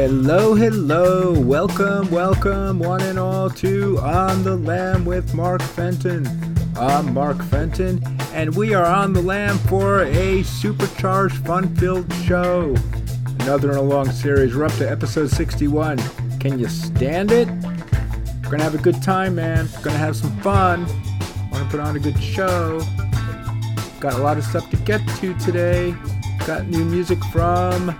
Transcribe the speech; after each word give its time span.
Hello, 0.00 0.54
hello, 0.54 1.38
welcome, 1.38 2.10
welcome, 2.10 2.78
one 2.78 3.02
and 3.02 3.18
all 3.18 3.50
to 3.50 3.98
On 3.98 4.42
the 4.42 4.56
Lam 4.56 5.04
with 5.04 5.34
Mark 5.34 5.60
Fenton. 5.60 6.26
I'm 6.74 7.12
Mark 7.12 7.36
Fenton, 7.44 8.02
and 8.32 8.56
we 8.56 8.72
are 8.72 8.86
on 8.86 9.12
the 9.12 9.20
lam 9.20 9.58
for 9.58 10.04
a 10.04 10.42
supercharged, 10.42 11.44
fun 11.44 11.76
filled 11.76 12.10
show. 12.24 12.74
Another 13.40 13.72
in 13.72 13.76
a 13.76 13.82
long 13.82 14.10
series. 14.10 14.56
We're 14.56 14.64
up 14.64 14.72
to 14.76 14.90
episode 14.90 15.28
61. 15.28 15.98
Can 16.38 16.58
you 16.58 16.68
stand 16.68 17.30
it? 17.30 17.48
We're 17.48 18.52
gonna 18.52 18.64
have 18.64 18.74
a 18.74 18.78
good 18.78 19.02
time, 19.02 19.34
man. 19.34 19.68
We're 19.76 19.82
gonna 19.82 19.98
have 19.98 20.16
some 20.16 20.34
fun. 20.40 20.86
Wanna 21.52 21.68
put 21.68 21.78
on 21.78 21.94
a 21.94 22.00
good 22.00 22.18
show. 22.18 22.80
Got 24.00 24.14
a 24.14 24.22
lot 24.22 24.38
of 24.38 24.44
stuff 24.44 24.70
to 24.70 24.78
get 24.78 25.06
to 25.18 25.34
today. 25.34 25.94
Got 26.46 26.68
new 26.68 26.86
music 26.86 27.22
from 27.26 27.94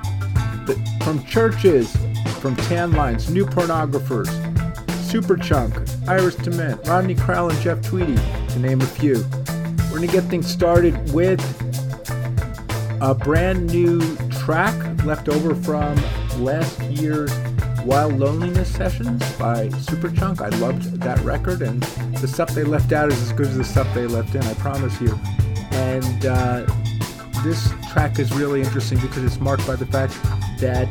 from 1.11 1.25
churches, 1.25 1.91
from 2.39 2.55
Tanlines, 2.55 3.31
new 3.31 3.45
pornographers, 3.45 4.29
Superchunk, 5.11 5.73
Iris 6.07 6.37
DeMent, 6.37 6.87
Rodney 6.87 7.17
Crowell, 7.17 7.51
and 7.51 7.61
Jeff 7.61 7.83
Tweedy, 7.83 8.15
to 8.51 8.59
name 8.61 8.81
a 8.81 8.87
few. 8.87 9.25
We're 9.91 9.97
gonna 9.97 10.07
get 10.07 10.23
things 10.27 10.47
started 10.47 11.13
with 11.13 11.41
a 13.01 13.13
brand 13.13 13.73
new 13.73 14.01
track 14.29 15.05
left 15.05 15.29
over 15.29 15.53
from 15.53 15.97
last 16.39 16.81
year's 16.83 17.33
Wild 17.85 18.17
Loneliness 18.17 18.73
sessions 18.73 19.21
by 19.33 19.67
Superchunk. 19.67 20.41
I 20.41 20.57
loved 20.59 21.01
that 21.01 21.19
record, 21.25 21.63
and 21.63 21.83
the 22.23 22.29
stuff 22.29 22.51
they 22.51 22.63
left 22.63 22.93
out 22.93 23.11
is 23.11 23.21
as 23.21 23.33
good 23.33 23.49
as 23.49 23.57
the 23.57 23.65
stuff 23.65 23.93
they 23.97 24.07
left 24.07 24.37
in, 24.37 24.45
I 24.45 24.55
promise 24.55 25.01
you. 25.01 25.19
And 25.73 26.25
uh, 26.25 26.67
this 27.43 27.69
track 27.91 28.21
is 28.21 28.33
really 28.33 28.61
interesting 28.61 29.01
because 29.01 29.25
it's 29.25 29.41
marked 29.41 29.67
by 29.67 29.75
the 29.75 29.87
fact 29.87 30.17
that 30.61 30.89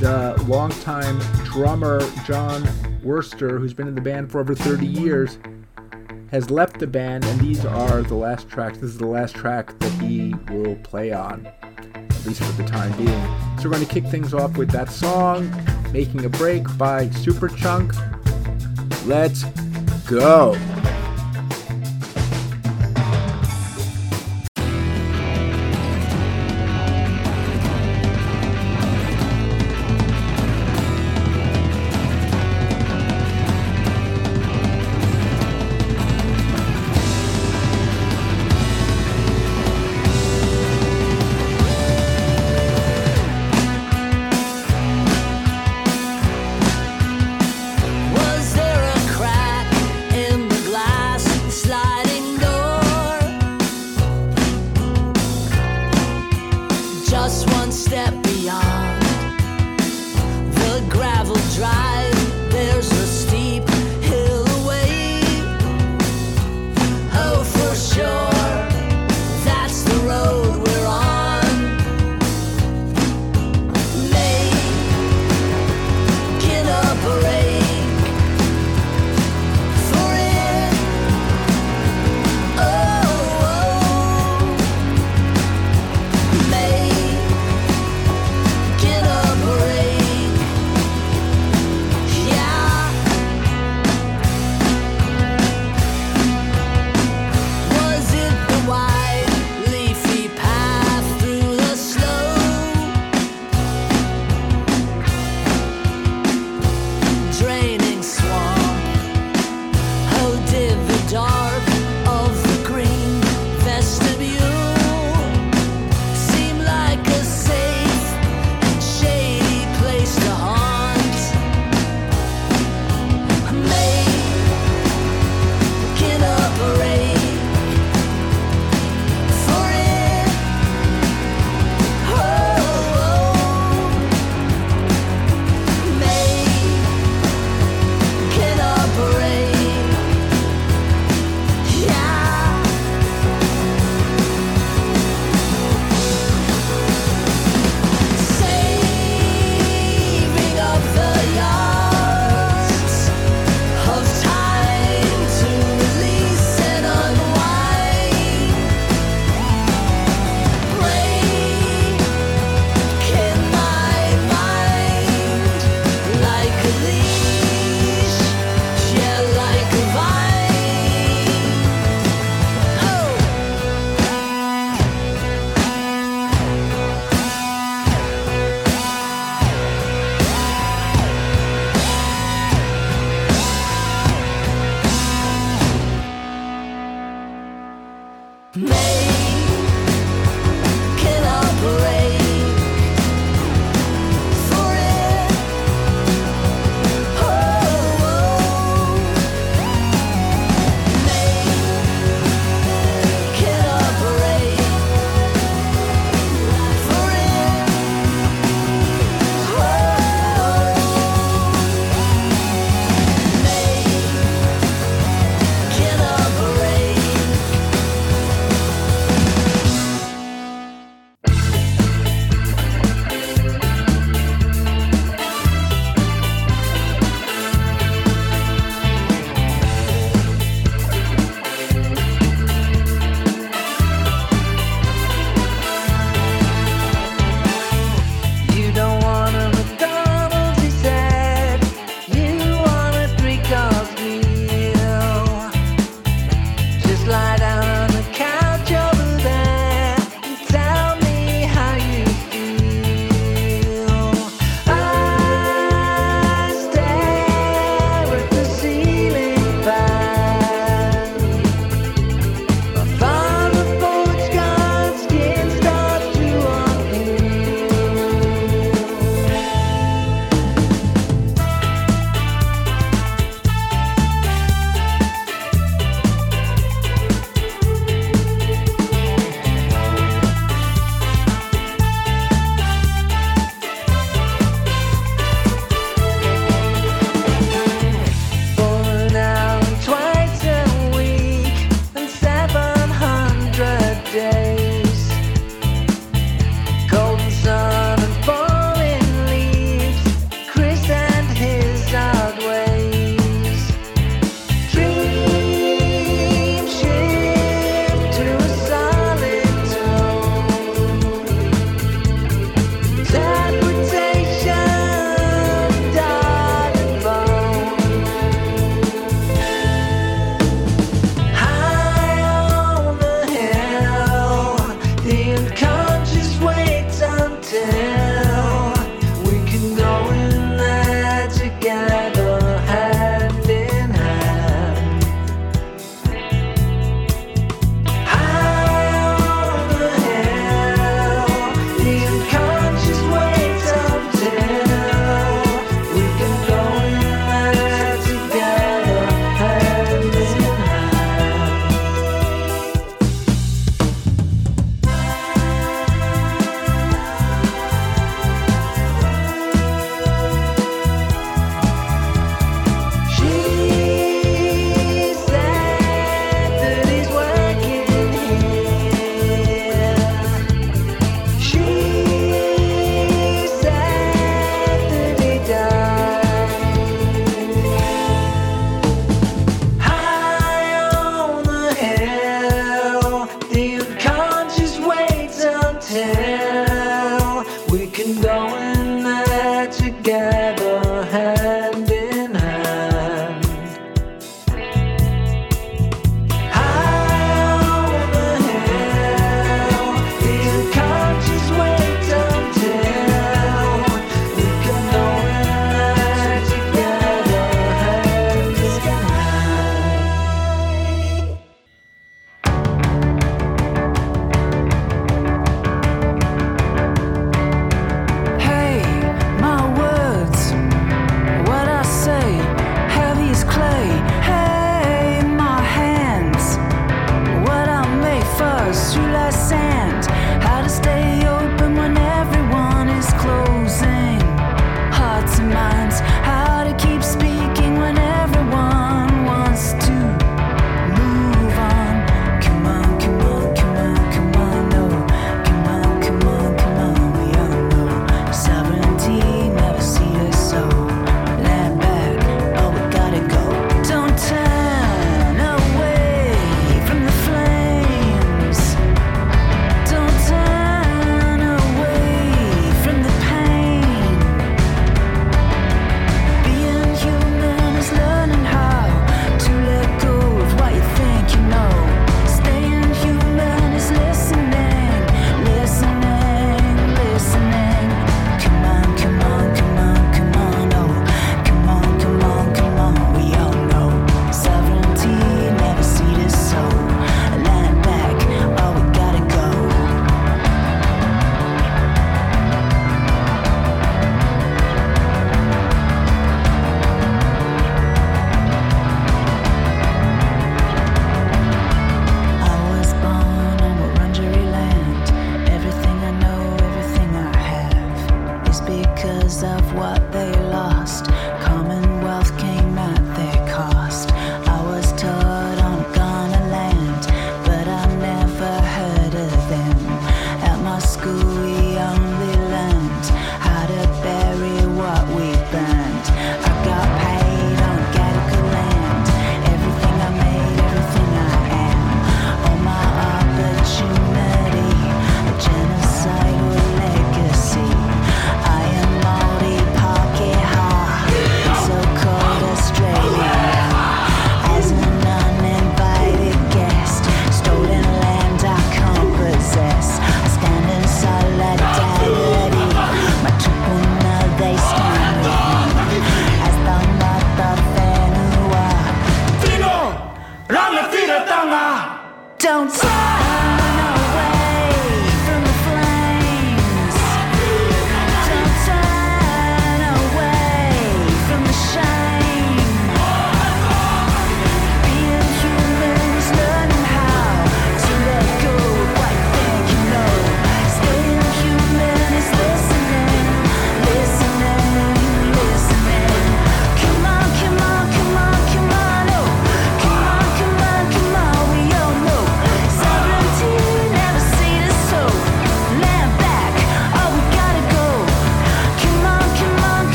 the 0.00 0.40
longtime 0.46 1.18
drummer 1.44 2.00
John 2.24 2.62
Wurster, 3.02 3.58
who's 3.58 3.74
been 3.74 3.88
in 3.88 3.94
the 3.94 4.00
band 4.00 4.30
for 4.30 4.40
over 4.40 4.54
30 4.54 4.86
years, 4.86 5.38
has 6.30 6.50
left 6.50 6.78
the 6.78 6.86
band, 6.86 7.24
and 7.24 7.40
these 7.40 7.64
are 7.64 8.02
the 8.02 8.14
last 8.14 8.48
tracks. 8.48 8.78
This 8.78 8.90
is 8.90 8.98
the 8.98 9.06
last 9.06 9.34
track 9.34 9.78
that 9.78 9.90
he 10.02 10.34
will 10.50 10.76
play 10.76 11.10
on, 11.12 11.46
at 11.46 12.26
least 12.26 12.42
for 12.42 12.52
the 12.62 12.68
time 12.68 12.94
being. 12.96 13.08
So 13.58 13.64
we're 13.64 13.76
going 13.76 13.86
to 13.86 13.92
kick 13.92 14.04
things 14.04 14.34
off 14.34 14.56
with 14.58 14.70
that 14.72 14.90
song, 14.90 15.50
Making 15.90 16.26
a 16.26 16.28
Break 16.28 16.64
by 16.76 17.06
Superchunk. 17.06 17.94
Let's 19.06 19.44
go. 20.06 20.54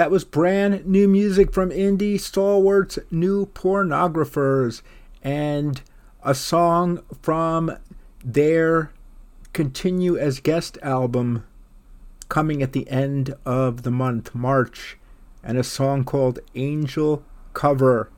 That 0.00 0.10
was 0.10 0.24
brand 0.24 0.86
new 0.86 1.06
music 1.06 1.52
from 1.52 1.68
indie 1.68 2.18
stalwarts, 2.18 2.98
New 3.10 3.44
Pornographers, 3.44 4.80
and 5.22 5.82
a 6.22 6.34
song 6.34 7.02
from 7.20 7.76
their 8.24 8.94
Continue 9.52 10.16
as 10.16 10.40
Guest 10.40 10.78
album 10.80 11.44
coming 12.30 12.62
at 12.62 12.72
the 12.72 12.88
end 12.88 13.34
of 13.44 13.82
the 13.82 13.90
month, 13.90 14.34
March, 14.34 14.96
and 15.44 15.58
a 15.58 15.62
song 15.62 16.04
called 16.04 16.38
Angel 16.54 17.22
Cover. 17.52 18.10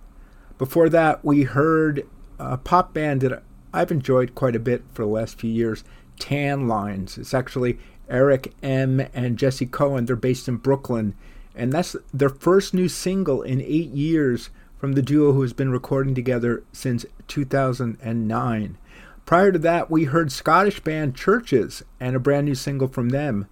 Before 0.58 0.88
that, 0.88 1.24
we 1.24 1.42
heard 1.42 2.06
a 2.38 2.58
pop 2.58 2.94
band 2.94 3.22
that 3.22 3.42
I've 3.74 3.90
enjoyed 3.90 4.36
quite 4.36 4.54
a 4.54 4.60
bit 4.60 4.84
for 4.92 5.02
the 5.02 5.10
last 5.10 5.40
few 5.40 5.50
years, 5.50 5.82
Tanlines. 6.20 7.18
It's 7.18 7.34
actually 7.34 7.80
Eric 8.08 8.52
Emm 8.62 9.10
and 9.12 9.36
Jesse 9.36 9.66
Cohen. 9.66 10.06
They're 10.06 10.14
based 10.14 10.46
in 10.46 10.58
Brooklyn 10.58 11.16
and 11.54 11.72
that's 11.72 11.96
their 12.12 12.28
first 12.28 12.74
new 12.74 12.88
single 12.88 13.42
in 13.42 13.60
eight 13.60 13.90
years 13.90 14.50
from 14.78 14.92
the 14.92 15.02
duo 15.02 15.32
who 15.32 15.42
has 15.42 15.52
been 15.52 15.70
recording 15.70 16.14
together 16.14 16.64
since 16.72 17.06
2009. 17.28 18.78
Prior 19.24 19.52
to 19.52 19.58
that, 19.58 19.90
we 19.90 20.04
heard 20.04 20.32
Scottish 20.32 20.80
band 20.80 21.14
Churches 21.14 21.82
and 22.00 22.16
a 22.16 22.20
brand 22.20 22.46
new 22.46 22.54
single 22.54 22.88
from 22.88 23.10
them. 23.10 23.46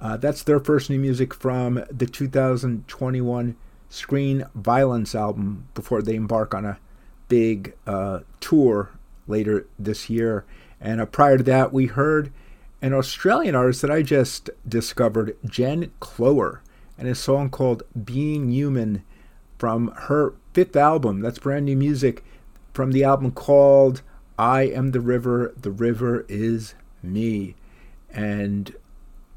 Uh, 0.00 0.16
that's 0.16 0.42
their 0.42 0.60
first 0.60 0.90
new 0.90 0.98
music 0.98 1.32
from 1.32 1.82
the 1.90 2.06
2021 2.06 3.56
Screen 3.88 4.44
Violence 4.54 5.14
album 5.14 5.66
before 5.74 6.02
they 6.02 6.14
embark 6.14 6.54
on 6.54 6.64
a 6.64 6.78
big 7.28 7.74
uh, 7.86 8.20
tour 8.40 8.90
later 9.26 9.66
this 9.78 10.10
year. 10.10 10.44
And 10.80 11.00
uh, 11.00 11.06
prior 11.06 11.38
to 11.38 11.44
that, 11.44 11.72
we 11.72 11.86
heard 11.86 12.32
an 12.80 12.92
Australian 12.92 13.54
artist 13.54 13.82
that 13.82 13.90
I 13.90 14.02
just 14.02 14.50
discovered, 14.68 15.36
Jen 15.44 15.90
Cloher 16.00 16.60
and 16.98 17.08
a 17.08 17.14
song 17.14 17.48
called 17.48 17.84
Being 18.04 18.50
Human 18.50 19.04
from 19.56 19.88
her 19.88 20.34
fifth 20.52 20.76
album. 20.76 21.20
That's 21.20 21.38
brand 21.38 21.66
new 21.66 21.76
music 21.76 22.24
from 22.74 22.92
the 22.92 23.04
album 23.04 23.30
called 23.30 24.02
I 24.38 24.62
Am 24.62 24.90
the 24.90 25.00
River, 25.00 25.54
The 25.60 25.70
River 25.70 26.26
Is 26.28 26.74
Me. 27.02 27.54
And 28.10 28.74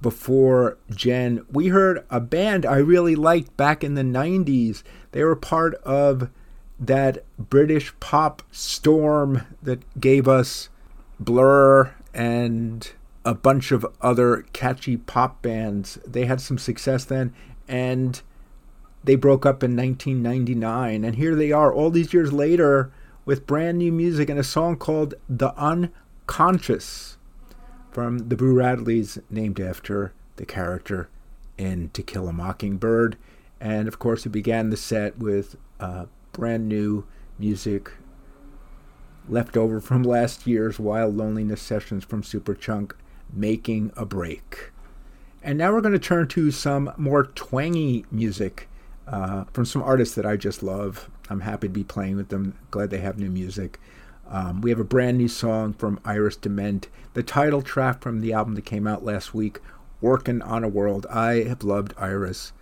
before 0.01 0.77
Jen, 0.89 1.45
we 1.51 1.67
heard 1.67 2.03
a 2.09 2.19
band 2.19 2.65
I 2.65 2.77
really 2.77 3.15
liked 3.15 3.55
back 3.57 3.83
in 3.83 3.93
the 3.93 4.01
90s. 4.01 4.83
They 5.11 5.23
were 5.23 5.35
part 5.35 5.75
of 5.83 6.29
that 6.79 7.23
British 7.37 7.93
pop 7.99 8.41
storm 8.51 9.43
that 9.61 9.81
gave 9.99 10.27
us 10.27 10.69
Blur 11.19 11.93
and 12.13 12.91
a 13.23 13.35
bunch 13.35 13.71
of 13.71 13.85
other 14.01 14.45
catchy 14.53 14.97
pop 14.97 15.41
bands. 15.43 15.99
They 16.05 16.25
had 16.25 16.41
some 16.41 16.57
success 16.57 17.05
then, 17.05 17.33
and 17.71 18.21
they 19.03 19.15
broke 19.15 19.45
up 19.45 19.63
in 19.63 19.75
1999 19.77 21.05
and 21.05 21.15
here 21.15 21.33
they 21.33 21.53
are 21.53 21.73
all 21.73 21.89
these 21.89 22.13
years 22.13 22.33
later 22.33 22.91
with 23.23 23.47
brand 23.47 23.77
new 23.77 23.91
music 23.91 24.29
and 24.29 24.37
a 24.37 24.43
song 24.43 24.75
called 24.75 25.15
The 25.29 25.55
Unconscious 25.55 27.17
from 27.89 28.29
the 28.29 28.35
Boo 28.35 28.53
Radleys 28.53 29.23
named 29.29 29.59
after 29.59 30.13
the 30.35 30.45
character 30.45 31.09
in 31.57 31.89
To 31.93 32.03
Kill 32.03 32.27
a 32.27 32.33
Mockingbird 32.33 33.17
and 33.61 33.87
of 33.87 33.99
course 33.99 34.25
we 34.25 34.31
began 34.31 34.69
the 34.69 34.77
set 34.77 35.17
with 35.17 35.55
uh, 35.79 36.07
brand 36.33 36.67
new 36.67 37.05
music 37.39 37.93
left 39.29 39.55
over 39.55 39.79
from 39.79 40.03
last 40.17 40.45
year's 40.45 40.77
Wild 40.77 41.15
Loneliness 41.15 41.61
sessions 41.61 42.03
from 42.03 42.21
Superchunk 42.21 42.91
Making 43.31 43.93
a 43.95 44.05
Break. 44.05 44.70
And 45.43 45.57
now 45.57 45.73
we're 45.73 45.81
going 45.81 45.93
to 45.93 45.99
turn 45.99 46.27
to 46.29 46.51
some 46.51 46.93
more 46.97 47.23
twangy 47.23 48.05
music 48.11 48.69
uh, 49.07 49.45
from 49.53 49.65
some 49.65 49.81
artists 49.81 50.15
that 50.15 50.25
I 50.25 50.37
just 50.37 50.61
love. 50.61 51.09
I'm 51.29 51.41
happy 51.41 51.67
to 51.67 51.73
be 51.73 51.83
playing 51.83 52.15
with 52.15 52.29
them. 52.29 52.55
Glad 52.69 52.91
they 52.91 52.99
have 52.99 53.17
new 53.17 53.29
music. 53.29 53.79
Um, 54.29 54.61
we 54.61 54.69
have 54.69 54.79
a 54.79 54.85
brand 54.85 55.17
new 55.17 55.27
song 55.27 55.73
from 55.73 55.99
Iris 56.05 56.35
Dement, 56.35 56.87
the 57.13 57.23
title 57.23 57.61
track 57.61 58.01
from 58.01 58.21
the 58.21 58.33
album 58.33 58.55
that 58.55 58.65
came 58.65 58.87
out 58.87 59.03
last 59.03 59.33
week, 59.33 59.59
Working 59.99 60.41
on 60.41 60.63
a 60.63 60.69
World. 60.69 61.05
I 61.09 61.43
have 61.43 61.63
loved 61.63 61.93
Iris 61.97 62.53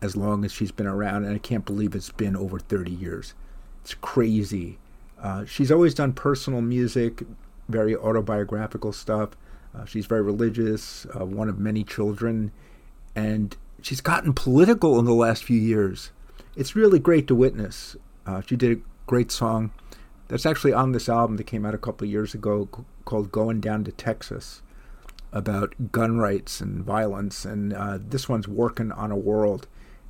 as 0.00 0.16
long 0.16 0.44
as 0.44 0.52
she's 0.52 0.72
been 0.72 0.86
around, 0.86 1.24
and 1.24 1.34
I 1.34 1.38
can't 1.38 1.66
believe 1.66 1.94
it's 1.94 2.10
been 2.10 2.36
over 2.36 2.58
30 2.58 2.90
years. 2.90 3.34
It's 3.82 3.94
crazy. 3.94 4.78
Uh, 5.20 5.44
she's 5.44 5.70
always 5.70 5.94
done 5.94 6.12
personal 6.12 6.62
music, 6.62 7.22
very 7.68 7.94
autobiographical 7.94 8.92
stuff. 8.92 9.30
Uh, 9.74 9.84
she's 9.84 10.06
very 10.06 10.22
religious, 10.22 11.06
uh, 11.18 11.24
one 11.24 11.48
of 11.48 11.58
many 11.58 11.82
children, 11.82 12.52
and 13.14 13.56
she's 13.80 14.00
gotten 14.00 14.32
political 14.32 14.98
in 14.98 15.04
the 15.04 15.14
last 15.14 15.44
few 15.44 15.58
years. 15.58 16.10
It's 16.56 16.76
really 16.76 16.98
great 16.98 17.26
to 17.28 17.34
witness. 17.34 17.96
Uh, 18.26 18.42
she 18.42 18.56
did 18.56 18.78
a 18.78 18.80
great 19.06 19.32
song 19.32 19.72
that's 20.28 20.46
actually 20.46 20.72
on 20.72 20.92
this 20.92 21.08
album 21.08 21.36
that 21.36 21.44
came 21.44 21.66
out 21.66 21.74
a 21.74 21.78
couple 21.78 22.06
of 22.06 22.10
years 22.10 22.32
ago 22.32 22.66
called 23.04 23.32
Going 23.32 23.60
Down 23.60 23.84
to 23.84 23.92
Texas 23.92 24.62
about 25.30 25.92
gun 25.92 26.18
rights 26.18 26.60
and 26.60 26.84
violence. 26.84 27.44
And 27.44 27.72
uh, 27.72 27.98
this 28.00 28.28
one's 28.28 28.48
Working 28.48 28.92
on 28.92 29.10
a 29.10 29.16
World. 29.16 29.66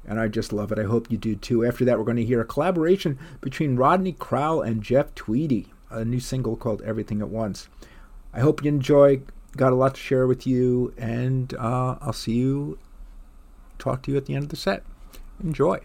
And 0.07 0.21
I 0.21 0.29
just 0.29 0.53
love 0.53 0.73
it. 0.73 0.79
I 0.79 0.85
hope 0.85 1.11
you 1.11 1.17
do 1.19 1.37
too. 1.37 1.65
After 1.65 1.85
that, 1.85 1.99
we're 1.99 2.05
going 2.05 2.17
to 2.17 2.25
hear 2.25 2.41
a 2.41 2.45
collaboration 2.45 3.19
between 3.41 3.77
Rodney 3.77 4.13
Crowell 4.13 4.63
and 4.63 4.83
Jeff 4.83 5.15
Tweedy, 5.15 5.73
a 5.91 6.05
new 6.05 6.21
single 6.21 6.57
called 6.57 6.83
Everything 6.83 7.21
at 7.21 7.29
Once. 7.29 7.69
I 8.33 8.41
hope 8.41 8.65
you 8.65 8.69
enjoy 8.69 9.23
got 9.57 9.73
a 9.73 9.77
lot 9.77 9.95
to 9.95 10.01
share 10.01 10.27
with 10.27 10.47
you, 10.47 10.95
and 10.97 11.55
uh, 11.55 11.97
I'll 12.01 12.13
see 12.13 12.35
you, 12.35 12.79
talk 13.79 14.03
to 14.03 14.11
you 14.11 14.17
at 14.17 14.27
the 14.27 14.35
end 14.35 14.45
of 14.45 14.49
the 14.51 14.57
set. 14.57 14.83
Enjoy. 15.43 15.81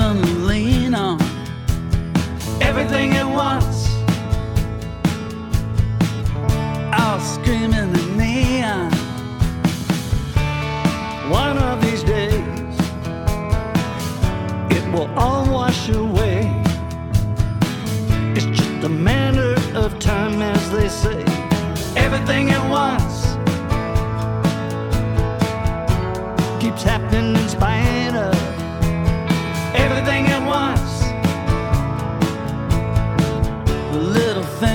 Nothing 0.00 0.22
to 0.22 0.30
lean 0.50 0.94
on. 0.94 1.20
Everything 2.68 3.08
at 3.22 3.28
once. 3.46 3.78
All 6.98 7.20
screaming 7.20 7.74
in 7.74 7.92
the 7.92 8.04
neon. 8.20 8.90
One 11.30 11.56
of 11.58 11.76
these 11.84 12.02
days, 12.02 12.74
it 14.76 14.84
will 14.92 15.10
all 15.24 15.44
wash 15.58 15.88
away. 15.90 16.40
It's 18.36 18.50
just 18.58 18.84
a 18.84 18.88
matter 18.88 19.52
of 19.74 19.98
time, 19.98 20.40
as 20.40 20.62
they 20.76 20.88
say. 20.88 21.20
Everything 22.04 22.50
at 22.50 22.64
once 22.70 23.09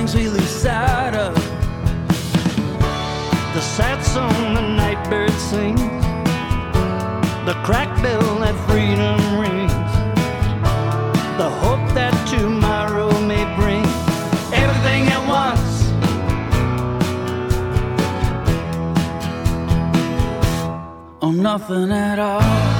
things 0.06 0.16
we 0.16 0.30
lose 0.30 0.50
sight 0.50 1.16
of. 1.16 1.34
The 3.54 3.62
sad 3.62 4.04
song 4.04 4.54
the 4.54 4.62
nightbird 4.62 5.32
sings. 5.32 5.80
The 7.46 7.56
crack 7.64 7.90
bell 8.04 8.40
that 8.40 8.56
freedom 8.68 9.20
rings. 9.40 9.72
The 11.38 11.50
hope 11.64 11.94
that 11.96 12.14
tomorrow 12.28 13.10
may 13.22 13.46
bring. 13.56 13.86
Everything 14.54 15.08
at 15.16 15.24
once. 15.28 15.76
Or 21.22 21.34
nothing 21.34 21.92
at 21.92 22.20
all. 22.20 22.75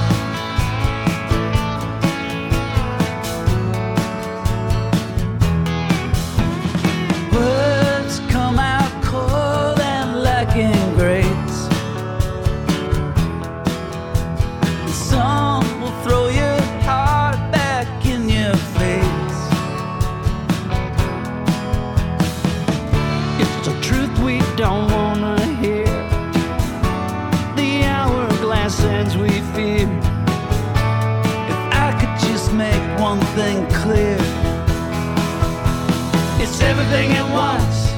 Everything 36.96 37.18
at 37.18 37.28
once. 37.32 37.94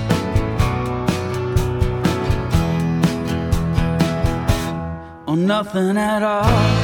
Or 5.28 5.36
nothing 5.38 5.98
at 5.98 6.24
all. 6.24 6.77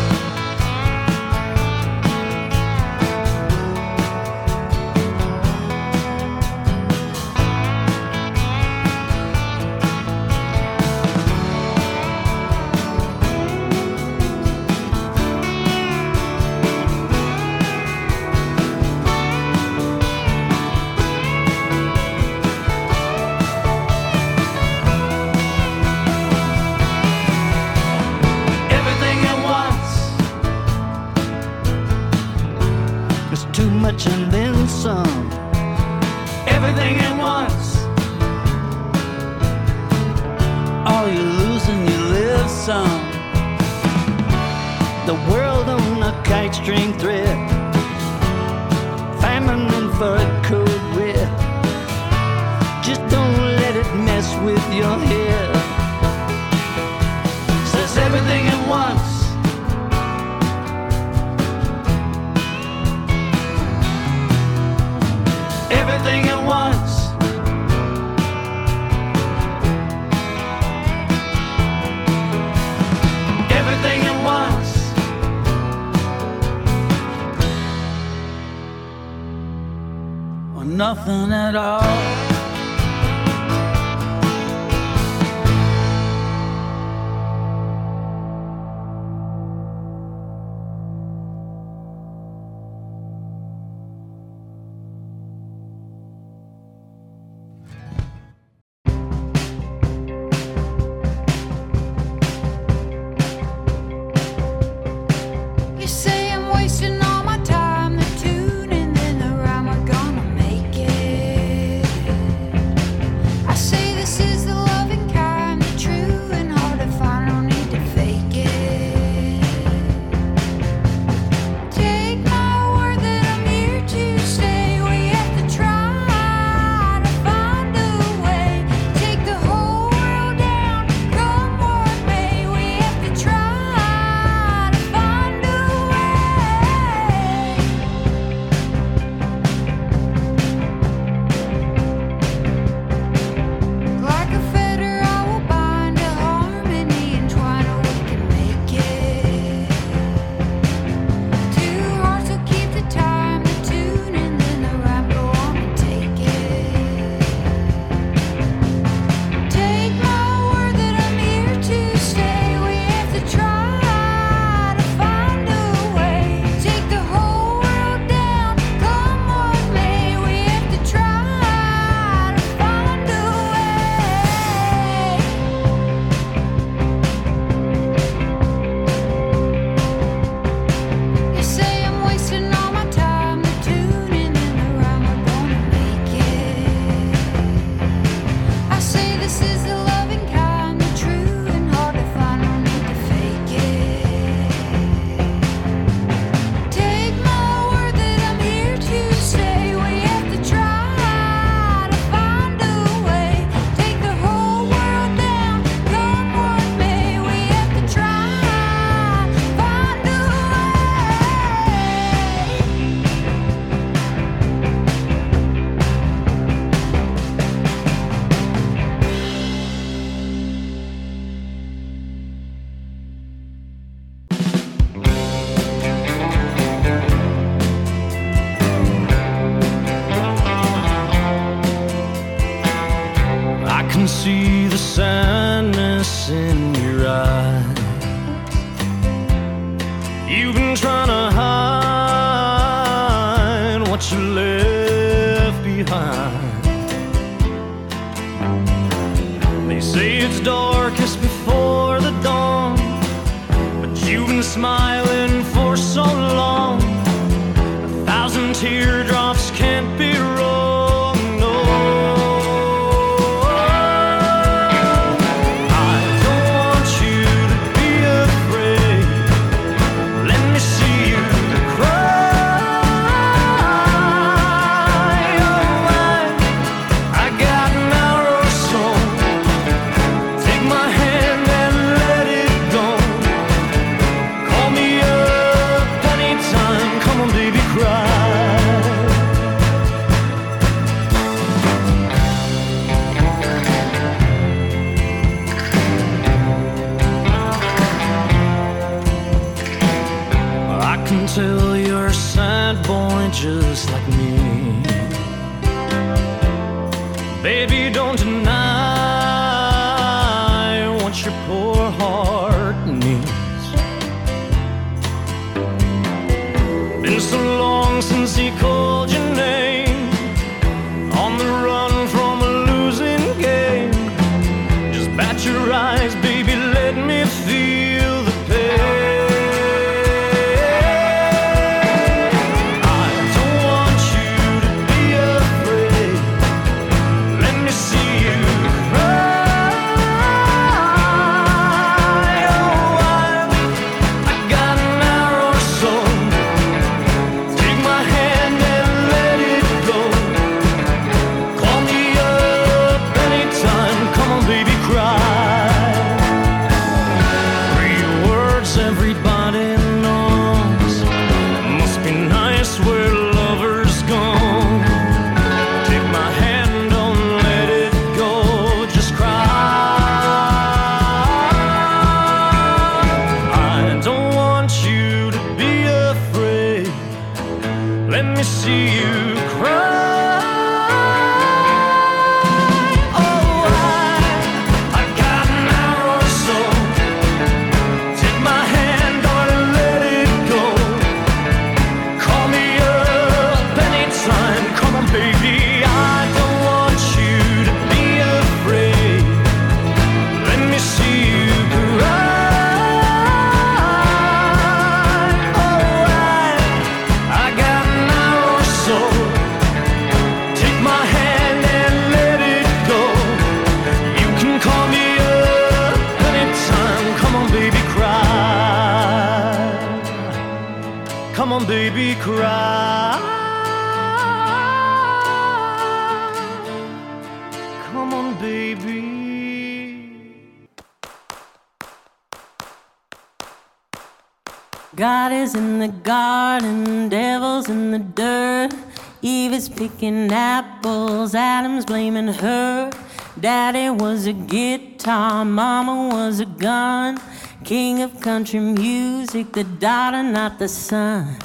country 448.43 448.59
music, 448.59 449.53
the 449.53 449.63
daughter, 449.63 450.21
not 450.21 450.59
the 450.59 450.67
son. 450.67 451.37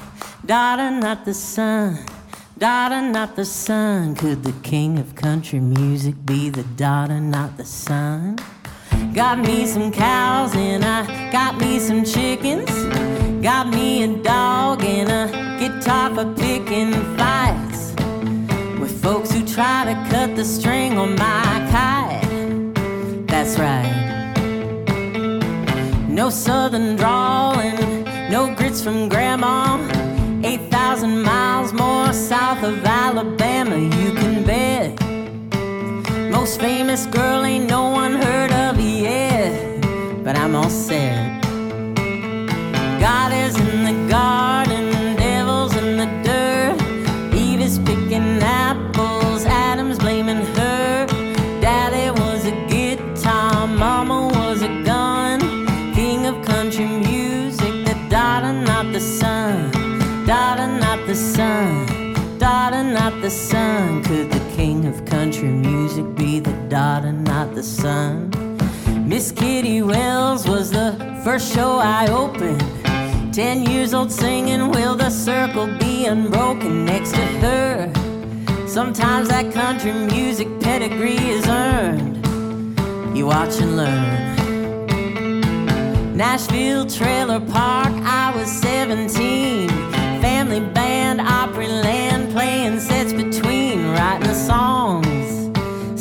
Daughter, 0.44 0.90
not 0.90 1.24
the 1.24 1.32
son. 1.32 1.96
Daughter, 2.58 3.00
not 3.00 3.36
the 3.36 3.44
son. 3.44 4.16
Could 4.16 4.42
the 4.42 4.50
king 4.64 4.98
of 4.98 5.14
country 5.14 5.60
music 5.60 6.16
be 6.26 6.50
the 6.50 6.64
daughter, 6.64 7.20
not 7.20 7.56
the 7.56 7.64
son? 7.64 8.36
Got 9.14 9.38
me 9.38 9.64
some 9.64 9.92
cows 9.92 10.56
and 10.56 10.84
I 10.84 11.30
got 11.30 11.60
me 11.60 11.78
some 11.78 12.04
chickens. 12.04 12.68
Got 13.44 13.68
me 13.68 14.02
a 14.02 14.08
dog 14.16 14.82
and 14.82 15.08
a 15.08 15.24
guitar 15.60 16.12
for 16.12 16.34
picking 16.34 16.94
fights. 17.16 17.94
With 18.80 19.00
folks 19.00 19.30
who 19.30 19.46
try 19.46 19.84
to 19.84 19.94
cut 20.10 20.34
the 20.34 20.44
string 20.44 20.98
on 20.98 21.14
my 21.14 21.68
kite. 21.70 23.28
That's 23.28 23.56
right. 23.56 24.17
No 26.18 26.30
southern 26.30 26.96
drawling, 26.96 28.02
no 28.28 28.52
grits 28.52 28.82
from 28.82 29.08
grandma. 29.08 29.78
8,000 30.42 31.22
miles 31.22 31.72
more 31.72 32.12
south 32.12 32.64
of 32.64 32.84
Alabama, 32.84 33.76
you 33.78 34.12
can 34.14 34.42
bet. 34.42 35.00
Most 36.28 36.58
famous 36.58 37.06
girl 37.06 37.44
ain't 37.44 37.70
no 37.70 37.90
one 37.90 38.14
heard 38.14 38.50
of 38.50 38.80
yet, 38.80 39.80
but 40.24 40.34
I'm 40.34 40.56
all 40.56 40.68
set. 40.68 41.47
the 63.28 63.34
sun. 63.34 64.02
Could 64.04 64.30
the 64.30 64.40
king 64.56 64.86
of 64.86 65.04
country 65.04 65.50
music 65.50 66.14
be 66.14 66.40
the 66.40 66.54
daughter, 66.70 67.12
not 67.12 67.54
the 67.54 67.62
son? 67.62 68.30
Miss 69.06 69.32
Kitty 69.32 69.82
Wells 69.82 70.48
was 70.48 70.70
the 70.70 70.92
first 71.22 71.52
show 71.54 71.78
I 71.78 72.06
opened. 72.06 72.64
Ten 73.34 73.64
years 73.70 73.92
old 73.92 74.10
singing, 74.10 74.70
Will 74.70 74.94
the 74.94 75.10
Circle 75.10 75.66
Be 75.78 76.06
Unbroken? 76.06 76.86
Next 76.86 77.10
to 77.10 77.26
her. 77.44 77.92
Sometimes 78.66 79.28
that 79.28 79.52
country 79.52 79.92
music 79.92 80.48
pedigree 80.60 81.18
is 81.36 81.46
earned. 81.46 82.24
You 83.14 83.26
watch 83.26 83.60
and 83.60 83.76
learn. 83.76 84.36
Nashville 86.16 86.86
Trailer 86.86 87.40
Park, 87.40 87.92
I 88.04 88.32
was 88.34 88.50
17 88.50 89.77
family 90.48 90.72
band, 90.72 91.20
Opryland, 91.20 92.32
playing 92.32 92.80
sets 92.80 93.12
between 93.12 93.86
writing 93.90 94.26
the 94.28 94.34
songs, 94.34 95.50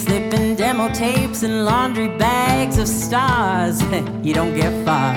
slipping 0.02 0.56
demo 0.56 0.88
tapes 0.94 1.44
and 1.44 1.66
laundry 1.66 2.08
bags 2.18 2.78
of 2.78 2.88
stars. 2.88 3.82
you 4.24 4.34
don't 4.34 4.56
get 4.56 4.72
far. 4.86 5.16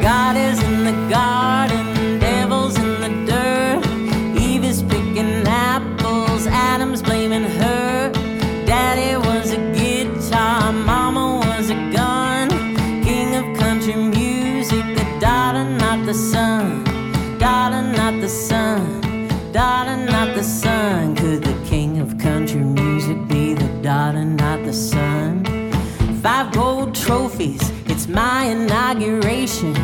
God 0.00 0.36
is 0.36 0.62
in 0.62 0.84
the 0.84 1.08
garden. 1.10 1.79
Five 26.22 26.52
gold 26.52 26.94
trophies, 26.94 27.70
it's 27.86 28.06
my 28.06 28.44
inauguration. 28.44 29.74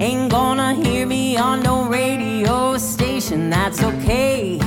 Ain't 0.00 0.30
gonna 0.30 0.72
hear 0.72 1.06
me 1.06 1.36
on 1.36 1.62
no 1.62 1.86
radio 1.86 2.78
station, 2.78 3.50
that's 3.50 3.82
okay. 3.82 4.58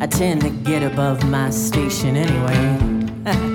I 0.00 0.06
tend 0.06 0.42
to 0.42 0.50
get 0.50 0.84
above 0.84 1.28
my 1.28 1.50
station 1.50 2.14
anyway. 2.16 3.50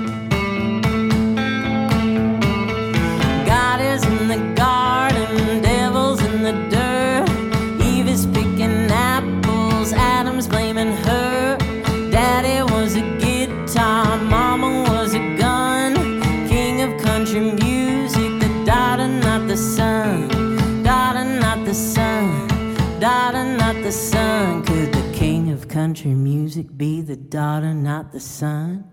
music 26.60 26.76
be 26.76 27.00
the 27.00 27.16
daughter, 27.16 27.72
not 27.72 28.12
the 28.12 28.20
son? 28.20 28.89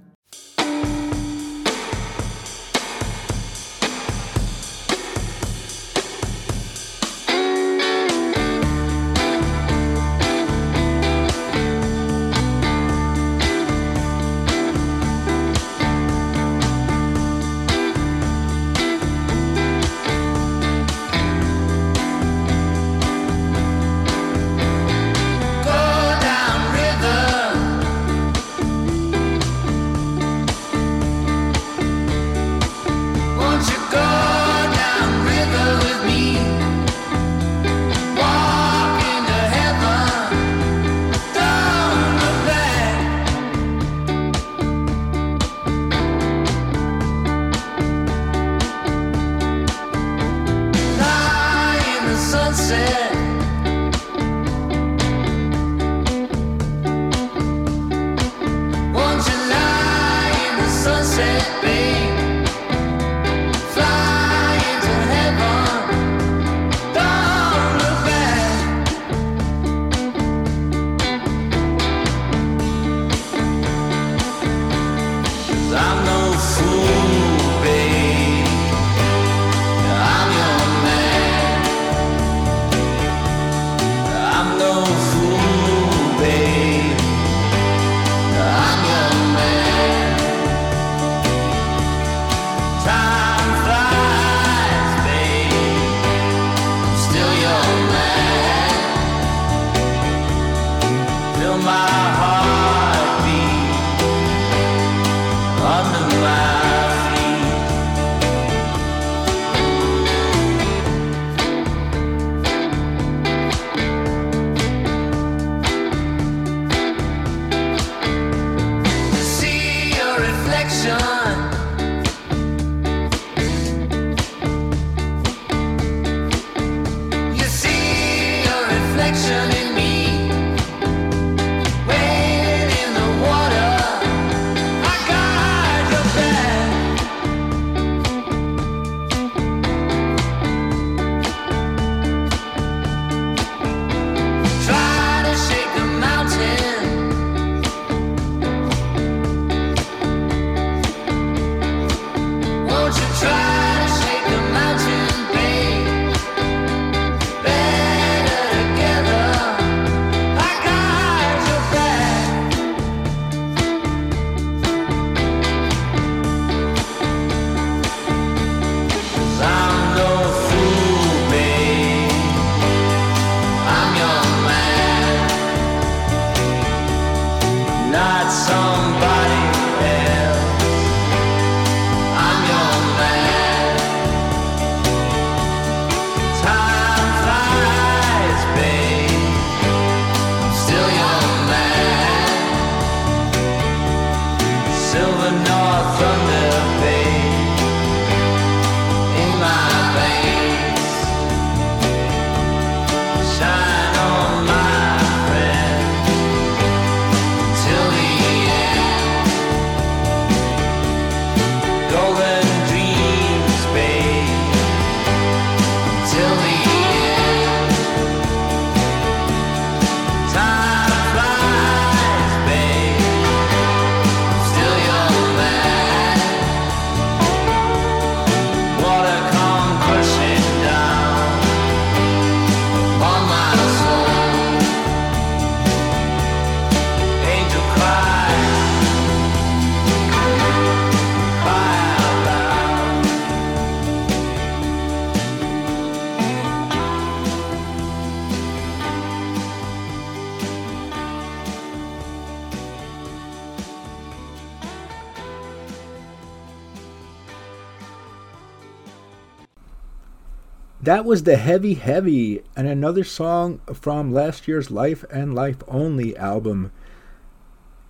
That 260.87 261.03
was 261.03 261.23
the 261.23 261.35
Heavy 261.35 261.73
Heavy 261.73 262.43
and 262.55 262.65
another 262.65 263.03
song 263.03 263.59
from 263.73 264.13
last 264.13 264.47
year's 264.47 264.71
Life 264.71 265.03
and 265.11 265.35
Life 265.35 265.57
Only 265.67 266.15
album. 266.15 266.71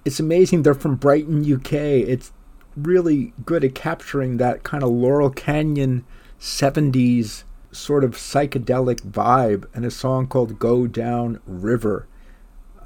It's 0.04 0.20
amazing 0.20 0.64
they're 0.64 0.74
from 0.74 0.96
Brighton, 0.96 1.44
UK. 1.46 1.74
It's 1.74 2.34
really 2.76 3.34
good 3.46 3.64
at 3.64 3.76
capturing 3.76 4.38
that 4.38 4.64
kind 4.64 4.82
of 4.82 4.90
Laurel 4.90 5.30
Canyon 5.30 6.06
70s 6.40 7.44
sort 7.72 8.04
of 8.04 8.16
psychedelic 8.16 9.02
vibe 9.02 9.66
and 9.76 9.86
a 9.86 9.92
song 9.92 10.26
called 10.26 10.58
Go 10.58 10.88
Down 10.88 11.40
River. 11.46 12.08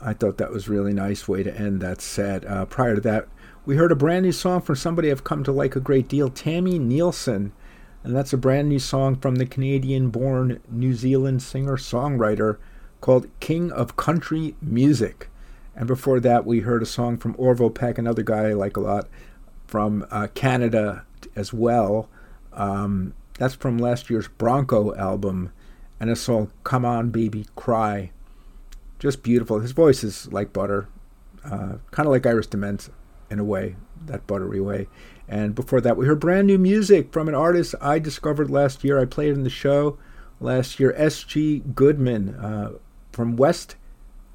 I 0.01 0.12
thought 0.12 0.38
that 0.39 0.51
was 0.51 0.68
really 0.68 0.91
nice 0.91 1.26
way 1.30 1.41
to 1.41 1.57
end 1.57 1.80
that 1.80 2.01
set. 2.01 2.45
Uh, 2.45 2.66
prior 2.66 2.95
to 2.95 3.01
that, 3.01 3.30
we 3.66 3.78
heard 3.78 3.93
a 3.93 3.95
brand 3.95 4.26
new 4.26 4.34
song 4.34 4.59
from 4.59 4.76
somebody 4.76 5.09
I've 5.09 5.24
come 5.24 5.45
to 5.45 5.53
like 5.53 5.78
a 5.78 5.80
great 5.80 6.09
deal, 6.09 6.30
Tami 6.30 6.82
Nielsen. 6.82 7.53
And 8.04 8.16
that's 8.16 8.34
a 8.34 8.38
brand 8.38 8.70
new 8.70 8.80
song 8.80 9.16
from 9.16 9.36
the 9.36 9.45
Canadian 9.45 10.10
born 10.10 10.60
New 10.70 10.93
Zealand 10.93 11.43
singer 11.43 11.78
songwriter 11.78 12.58
called 12.99 13.28
King 13.39 13.72
of 13.72 13.95
Country 13.95 14.56
Music. 14.62 15.30
And 15.76 15.88
before 15.88 16.20
that, 16.20 16.45
we 16.45 16.62
heard 16.62 16.82
a 16.82 16.88
song 16.88 17.18
from 17.18 17.36
Orville 17.38 17.70
Peck, 17.70 17.97
another 17.97 18.24
guy 18.24 18.49
I 18.49 18.54
like 18.54 18.76
a 18.76 18.82
lot, 18.82 19.08
from 19.68 20.06
uh, 20.10 20.28
Canada 20.34 21.06
as 21.36 21.54
well. 21.54 22.10
Um, 22.54 23.14
that's 23.38 23.56
from 23.56 23.78
last 23.78 24.10
year's 24.10 24.28
Bronco 24.28 24.95
album, 24.95 25.52
and 25.99 26.10
a 26.10 26.16
song 26.16 26.52
"Come 26.64 26.86
On 26.86 27.10
Baby 27.10 27.45
Cry." 27.56 28.12
Just 28.99 29.24
beautiful. 29.24 29.60
His 29.60 29.72
voice 29.72 30.04
is 30.04 30.32
like 30.32 30.54
butter, 30.54 30.88
uh, 31.45 31.76
kind 31.91 32.08
of 32.08 32.12
like 32.12 32.26
Iris 32.26 32.47
DeMent 32.47 32.89
in 33.30 33.39
a 33.39 33.43
way, 33.43 33.76
that 34.06 34.28
buttery 34.28 34.60
way. 34.60 34.88
And 35.32 35.56
before 35.56 35.80
that, 35.80 35.96
we 35.96 36.06
heard 36.06 36.20
brand 36.20 36.48
new 36.48 36.58
music 36.58 37.14
from 37.14 37.30
an 37.30 37.36
artist 37.36 37.74
I 37.80 38.00
discovered 38.00 38.50
last 38.50 38.84
year. 38.84 39.00
I 39.00 39.06
played 39.06 39.32
in 39.32 39.46
the 39.46 39.50
show 39.50 39.98
last 40.42 40.78
year, 40.78 40.94
S.G. 40.98 41.64
Goodman 41.74 42.36
uh, 42.36 42.72
from 43.14 43.38
West 43.38 43.78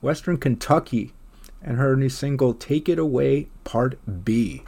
Western 0.00 0.38
Kentucky, 0.38 1.12
and 1.62 1.76
her 1.76 1.96
new 1.96 2.08
single 2.08 2.54
"Take 2.54 2.88
It 2.88 2.98
Away" 2.98 3.48
Part 3.62 3.98
B. 4.24 4.62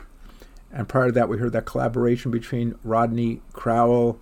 And 0.71 0.87
prior 0.87 1.07
to 1.07 1.13
that, 1.13 1.31
we 1.31 1.39
heard 1.39 1.53
that 1.53 1.65
collaboration 1.65 2.31
between 2.31 2.75
Rodney 2.85 3.41
Crowell, 3.55 4.21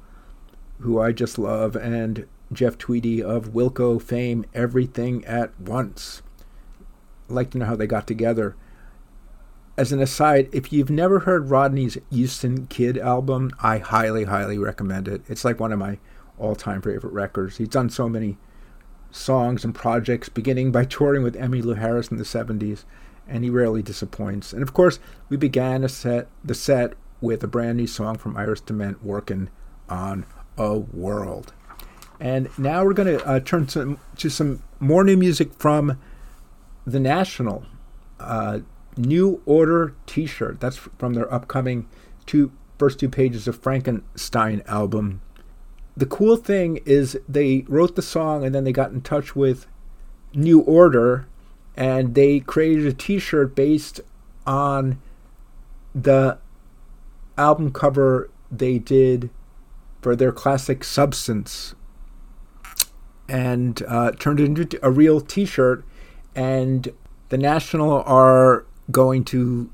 who 0.79 1.01
I 1.01 1.11
just 1.11 1.41
love, 1.41 1.75
and 1.75 2.29
Jeff 2.53 2.79
Tweedy 2.79 3.21
of 3.21 3.49
Wilco 3.49 4.01
fame, 4.01 4.47
Everything 4.55 5.25
at 5.25 5.59
Once. 5.59 6.23
I'd 7.29 7.35
like 7.35 7.51
to 7.51 7.59
know 7.59 7.67
how 7.67 7.75
they 7.75 7.89
got 7.89 8.07
together. 8.07 8.55
As 9.79 9.93
an 9.93 10.01
aside, 10.01 10.49
if 10.53 10.72
you've 10.72 10.91
never 10.91 11.20
heard 11.20 11.51
Rodney's 11.51 11.99
Houston 12.11 12.66
Kid 12.66 12.97
album, 12.97 13.51
I 13.62 13.79
highly, 13.79 14.24
highly 14.24 14.57
recommend 14.57 15.07
it. 15.07 15.22
It's 15.29 15.45
like 15.45 15.61
one 15.61 15.72
of 15.72 15.79
my 15.79 15.99
all 16.39 16.55
time 16.55 16.81
favorite 16.81 17.12
records. 17.12 17.59
He's 17.59 17.68
done 17.68 17.91
so 17.91 18.09
many 18.09 18.39
songs 19.11 19.64
and 19.64 19.74
projects, 19.74 20.29
beginning 20.29 20.72
by 20.72 20.85
touring 20.87 21.22
with 21.22 21.37
Emmylou 21.37 21.77
Harris 21.77 22.09
in 22.09 22.16
the 22.16 22.24
70s 22.24 22.85
and 23.29 23.45
he 23.45 23.51
rarely 23.51 23.83
disappoints. 23.83 24.53
And 24.53 24.62
of 24.62 24.72
course, 24.72 24.99
we 25.29 25.37
began 25.37 25.87
set 25.89 26.29
the 26.45 26.55
set 26.55 26.95
with 27.20 27.43
a 27.43 27.49
brand 27.49 27.77
new 27.77 27.87
song 27.87 28.16
from 28.16 28.37
Iris 28.37 28.61
DeMent 28.61 29.03
working 29.03 29.51
on 29.89 30.27
a 30.57 30.77
world. 30.79 31.53
And 32.20 32.49
now 32.59 32.85
we're 32.85 32.95
going 32.95 33.18
to 33.18 33.27
uh, 33.27 33.41
turn 33.41 33.66
to, 33.68 33.99
to 34.16 34.31
some 34.31 34.62
more 34.81 35.05
new 35.05 35.16
music 35.16 35.53
from 35.55 35.99
the 36.87 37.01
National 37.01 37.64
uh, 38.20 38.61
New 38.97 39.43
Order 39.47 39.95
T-shirt. 40.07 40.61
That's 40.61 40.77
from 40.77 41.15
their 41.15 41.33
upcoming 41.33 41.89
two 42.25 42.53
first 42.79 42.99
two 42.99 43.09
pages 43.09 43.49
of 43.49 43.59
Frankenstein 43.59 44.63
album. 44.67 45.21
The 45.97 46.07
cool 46.07 46.37
thing 46.37 46.81
is 46.85 47.19
they 47.29 47.65
wrote 47.69 47.97
the 47.97 48.03
song 48.03 48.45
and 48.45 48.55
then 48.55 48.65
they 48.65 48.73
got 48.73 48.91
in 48.91 49.01
touch 49.01 49.35
with 49.35 49.67
New 50.35 50.61
Order 50.61 51.27
and 51.75 52.15
they 52.15 52.41
created 52.41 52.87
a 52.87 52.93
t-shirt 52.93 53.55
based 53.55 54.01
on 54.47 55.01
the 55.95 56.39
album 57.39 57.73
cover 57.73 58.31
they 58.51 58.79
did 58.79 59.31
for 60.03 60.15
their 60.15 60.33
classic 60.33 60.85
substance 60.85 61.75
and 63.29 63.83
uh, 63.89 64.13
turned 64.13 64.41
it 64.41 64.45
into 64.45 64.79
a 64.83 64.91
real 64.91 65.21
t-shirt 65.21 65.85
and 66.35 66.93
the 67.31 67.39
national 67.39 68.03
are 68.03 68.67
going 68.91 69.24
to 69.24 69.70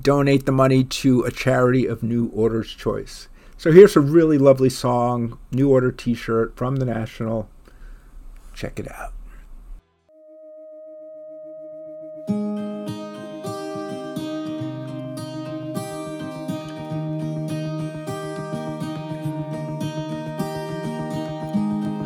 donate 0.00 0.46
the 0.46 0.52
money 0.52 0.84
to 0.84 1.22
a 1.22 1.30
charity 1.30 1.86
of 1.86 2.02
new 2.02 2.28
order's 2.28 2.74
choice. 2.74 3.28
So 3.56 3.72
here's 3.72 3.96
a 3.96 4.00
really 4.00 4.38
lovely 4.38 4.70
song 4.70 5.38
new 5.52 5.70
order 5.70 5.92
t-shirt 5.92 6.56
from 6.56 6.76
the 6.76 6.86
national. 6.86 7.48
Check 8.54 8.80
it 8.80 8.90
out. 8.90 9.12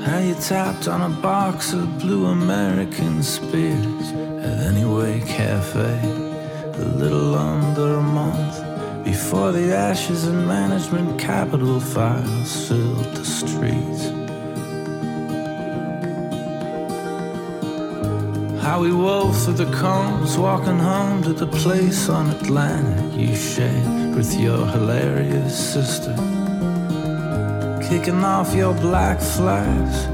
How 0.04 0.18
you 0.18 0.34
tapped 0.34 0.88
on 0.88 1.02
a 1.02 1.20
box 1.20 1.72
of 1.72 1.98
blue 2.00 2.26
American 2.26 3.22
Spirits 3.22 4.10
at 4.10 4.66
Anyway 4.66 5.20
Cafe 5.26 6.23
a 6.78 6.84
little 6.84 7.34
under 7.34 7.94
a 7.94 8.02
month 8.02 9.04
before 9.04 9.52
the 9.52 9.74
ashes 9.74 10.24
and 10.24 10.46
management 10.46 11.18
capital 11.18 11.80
files 11.80 12.68
filled 12.68 13.04
the 13.14 13.24
streets. 13.24 14.04
How 18.62 18.80
we 18.80 18.92
wove 18.92 19.36
through 19.42 19.54
the 19.64 19.72
combs, 19.72 20.38
walking 20.38 20.78
home 20.78 21.22
to 21.22 21.32
the 21.32 21.46
place 21.46 22.08
on 22.08 22.30
Atlantic 22.30 23.18
you 23.18 23.36
shared 23.36 24.14
with 24.14 24.38
your 24.38 24.66
hilarious 24.66 25.56
sister 25.72 26.14
kicking 27.88 28.24
off 28.24 28.54
your 28.54 28.74
black 28.74 29.20
flags, 29.20 30.06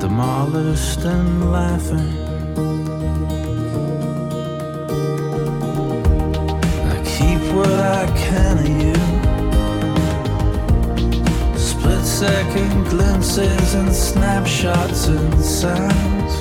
demolished 0.00 1.04
and 1.04 1.52
laughing. 1.52 2.97
What 7.58 7.80
I 7.80 8.06
can 8.16 8.58
of 8.64 8.68
you. 8.84 8.98
Split 11.58 12.04
second 12.04 12.84
glimpses 12.88 13.74
and 13.74 13.92
snapshots 13.92 15.08
and 15.08 15.34
sounds. 15.44 16.34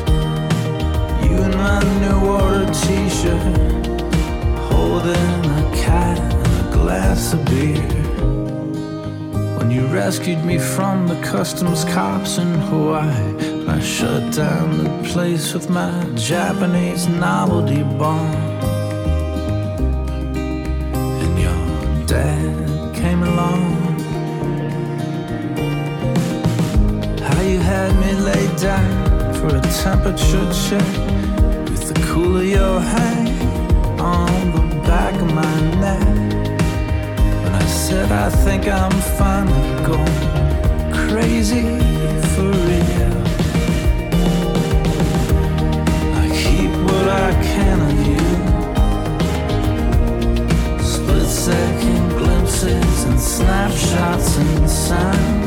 You 1.24 1.36
in 1.48 1.54
my 1.58 1.80
new 2.04 2.20
order 2.40 2.68
t 2.82 3.10
shirt, 3.20 3.88
holding 4.70 5.40
a 5.62 5.66
cat 5.86 6.20
and 6.20 6.54
a 6.66 6.72
glass 6.78 7.34
of 7.34 7.44
beer. 7.46 7.88
When 9.58 9.72
you 9.72 9.88
rescued 9.88 10.44
me 10.46 10.58
from 10.60 11.08
the 11.08 11.20
customs 11.22 11.84
cops 11.86 12.38
in 12.38 12.54
Hawaii, 12.70 13.66
I 13.68 13.80
shut 13.80 14.24
down 14.34 14.68
the 14.84 14.92
place 15.10 15.54
with 15.56 15.68
my 15.70 15.92
Japanese 16.16 17.08
novelty 17.08 17.84
bomb. 17.84 18.47
Down 28.58 29.34
for 29.36 29.56
a 29.56 29.62
temperature 29.62 30.52
check 30.52 30.82
with 31.70 31.94
the 31.94 32.02
cool 32.08 32.38
of 32.38 32.46
your 32.46 32.80
hand 32.80 33.30
on 34.02 34.52
the 34.52 34.62
back 34.82 35.14
of 35.14 35.32
my 35.34 35.60
neck. 35.80 36.08
And 37.46 37.56
I 37.56 37.66
said, 37.66 38.12
I 38.12 38.30
think 38.30 38.68
I'm 38.68 38.92
finally 39.20 39.86
going 39.86 40.22
crazy 40.92 41.80
for 42.34 42.50
real. 42.68 43.18
I 46.22 46.26
keep 46.42 46.72
what 46.88 47.08
I 47.10 47.32
can 47.44 47.80
of 47.90 47.98
you. 48.10 48.28
Split 50.84 51.28
second 51.28 52.10
glimpses 52.18 53.04
and 53.04 53.20
snapshots 53.20 54.38
and 54.38 54.70
sounds. 54.70 55.47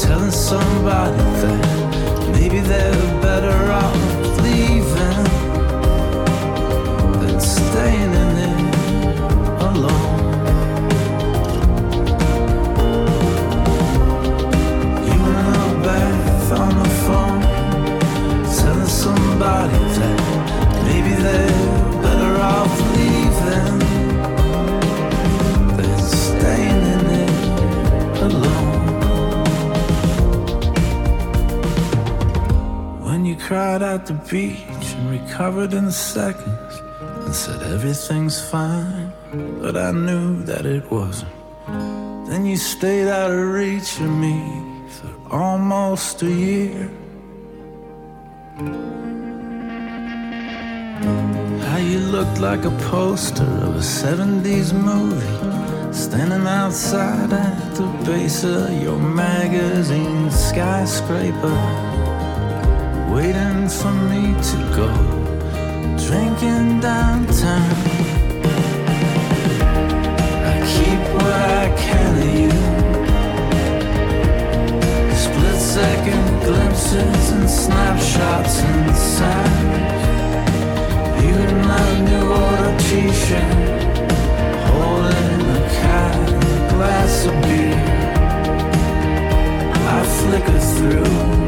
telling 0.00 0.30
somebody 0.30 1.16
that 1.16 2.30
maybe 2.32 2.60
they're 2.60 3.20
better 3.20 3.72
off 3.72 4.42
leaving 4.42 5.27
cried 33.48 33.80
at 33.80 34.04
the 34.04 34.12
beach 34.30 34.92
and 34.94 35.10
recovered 35.10 35.72
in 35.72 35.90
seconds 35.90 36.82
and 37.24 37.34
said 37.34 37.62
everything's 37.72 38.38
fine, 38.50 39.10
but 39.62 39.74
I 39.74 39.90
knew 39.90 40.42
that 40.42 40.66
it 40.66 40.84
wasn't. 40.90 41.32
Then 42.28 42.44
you 42.44 42.58
stayed 42.58 43.08
out 43.08 43.30
of 43.30 43.38
reach 43.38 44.00
of 44.00 44.10
me 44.10 44.38
for 44.90 45.34
almost 45.34 46.20
a 46.20 46.30
year. 46.30 46.90
How 51.68 51.78
you 51.78 52.00
looked 52.00 52.40
like 52.40 52.66
a 52.66 52.74
poster 52.90 53.50
of 53.66 53.76
a 53.76 53.86
70s 54.02 54.74
movie. 54.74 55.38
Standing 55.90 56.46
outside 56.46 57.32
at 57.32 57.74
the 57.76 57.86
base 58.04 58.44
of 58.44 58.70
your 58.82 58.98
magazine 58.98 60.30
skyscraper. 60.30 61.87
Waiting 63.10 63.68
for 63.68 63.92
me 64.10 64.34
to 64.50 64.56
go 64.76 64.90
drinking 65.96 66.80
downtown. 66.80 67.72
I 70.44 70.56
keep 70.72 71.00
what 71.14 71.40
I 71.58 71.74
can 71.76 72.12
of 72.22 72.30
you. 72.42 72.52
Split 75.16 75.58
second 75.58 76.26
glimpses 76.44 77.30
and 77.32 77.48
snapshots 77.48 78.60
and 78.60 78.96
sounds. 78.96 80.02
You 81.24 81.34
in 81.34 81.56
my 81.66 81.88
new 82.08 82.26
order 82.44 82.74
t-shirt, 82.86 83.56
holding 84.68 85.42
a 85.56 85.68
cat 85.80 86.14
and 86.30 86.44
a 86.44 86.74
glass 86.74 87.26
of 87.26 87.34
beer. 87.42 87.82
I 89.88 90.04
flicker 90.04 90.60
through. 90.76 91.47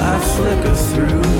I 0.00 0.18
flicker 0.34 0.76
through. 0.92 1.30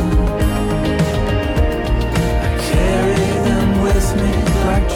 I 2.44 2.50
carry 2.70 3.28
them 3.48 3.68
with 3.82 4.08
me 4.16 4.32
like 4.66 4.88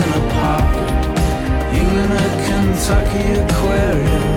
in 0.00 0.10
a. 0.20 0.66
You 1.74 1.86
in 2.02 2.10
a 2.10 2.28
Kentucky 2.46 3.26
aquarium 3.42 4.28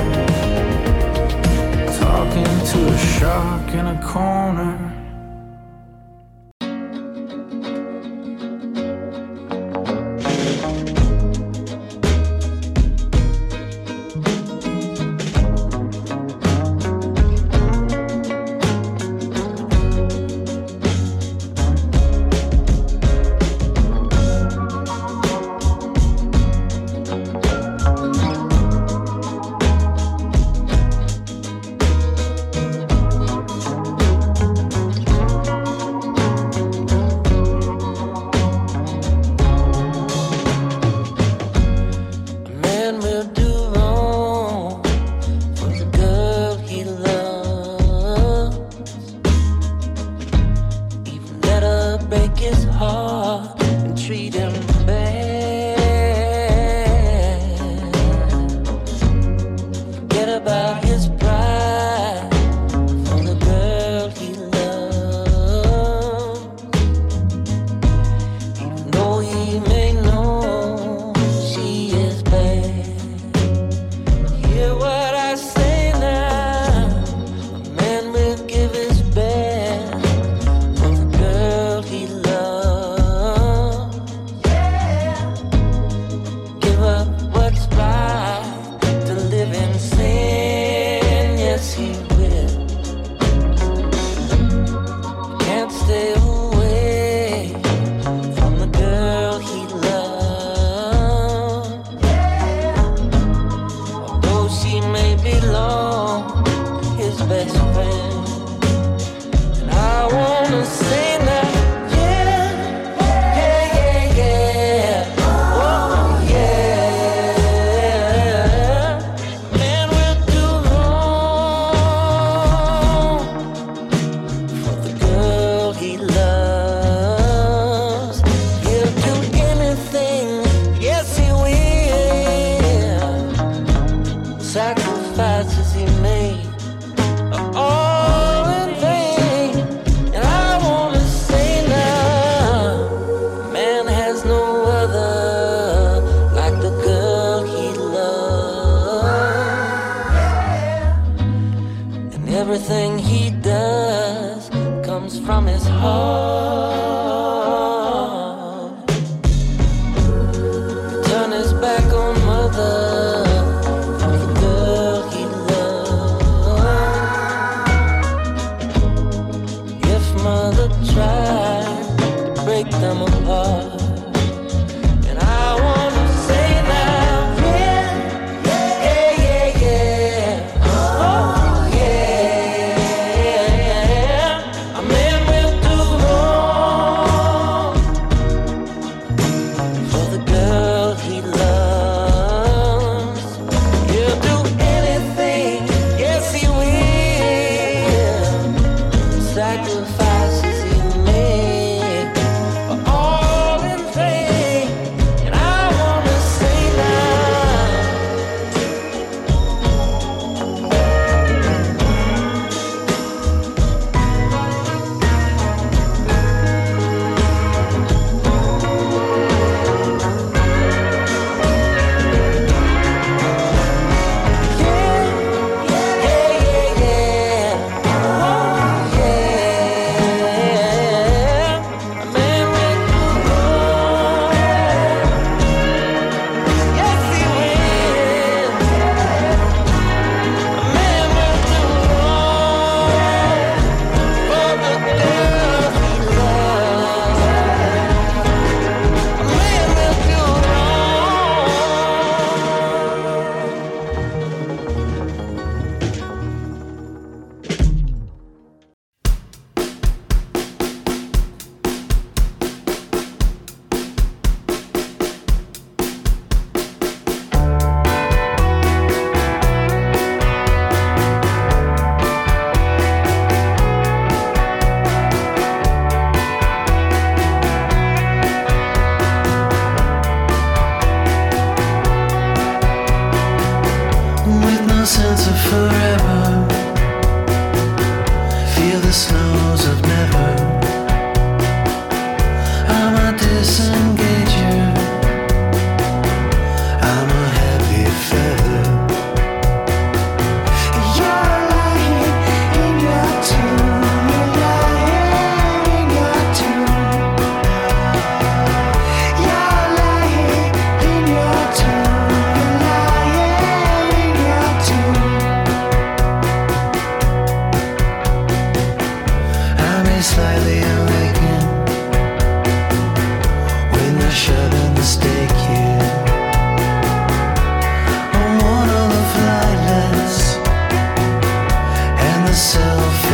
talking 2.00 2.54
to 2.72 2.78
a 2.94 2.98
shark 2.98 3.74
in 3.74 3.86
a 3.88 4.02
corner. 4.04 4.87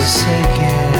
forsaken. 0.04 0.92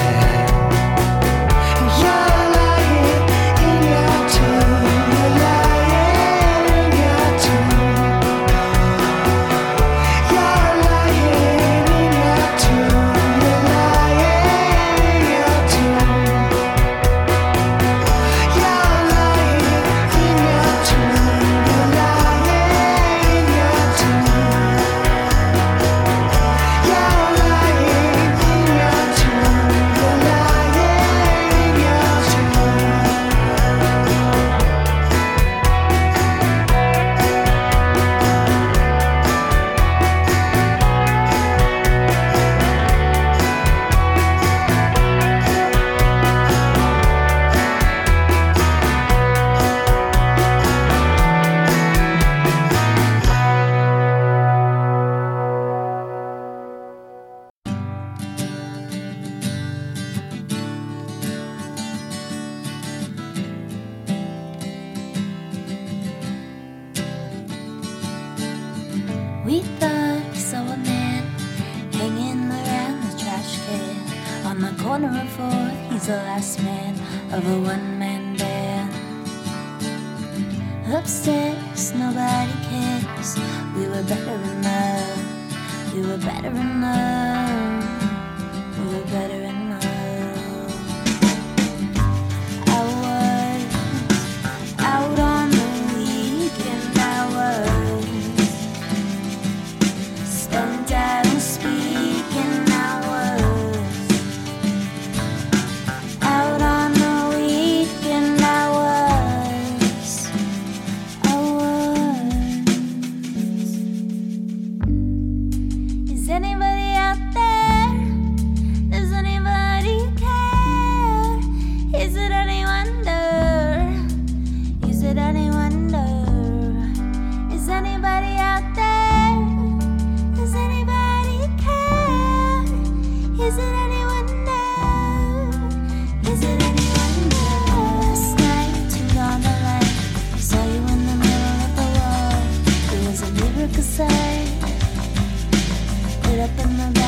In 146.64 146.76
the 146.78 146.84
bathroom 146.84 147.03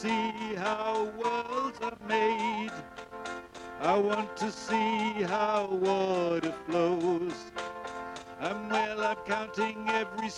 see 0.00 0.54
how 0.56 1.12
worlds 1.18 1.78
are 1.82 1.98
made. 2.08 2.70
I 3.82 3.98
want 3.98 4.34
to 4.38 4.50
see 4.50 5.22
how 5.24 5.68
water 5.70 6.54
flows. 6.66 7.34
And 8.40 8.70
well, 8.70 9.02
I'm 9.02 9.16
counting 9.26 9.86
every 9.90 10.30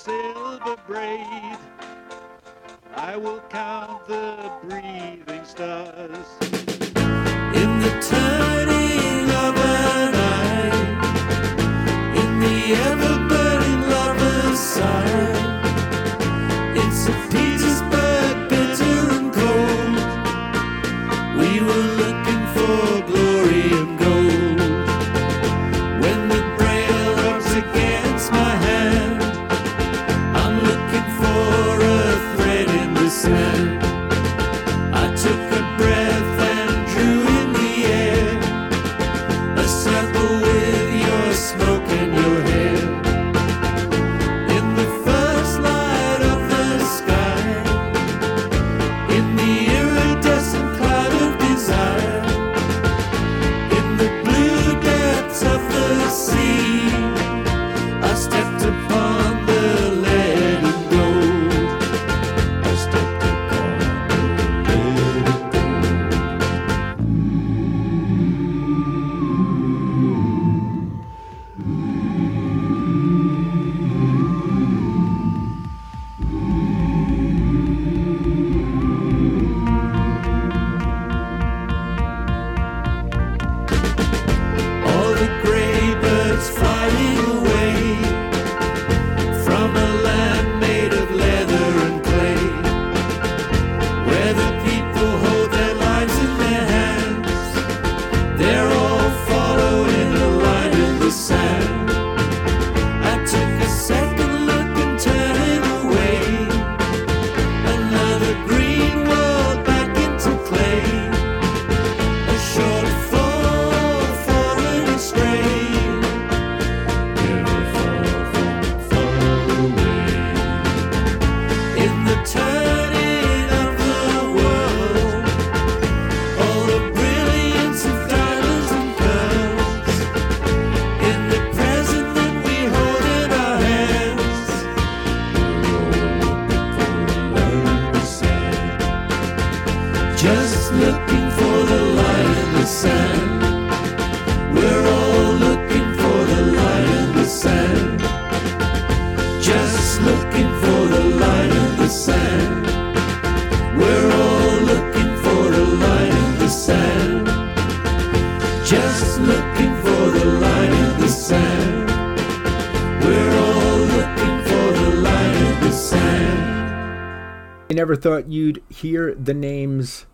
never 167.82 167.96
thought 167.96 168.28
you'd 168.28 168.62
hear 168.68 169.12
the 169.12 169.34
names 169.34 170.06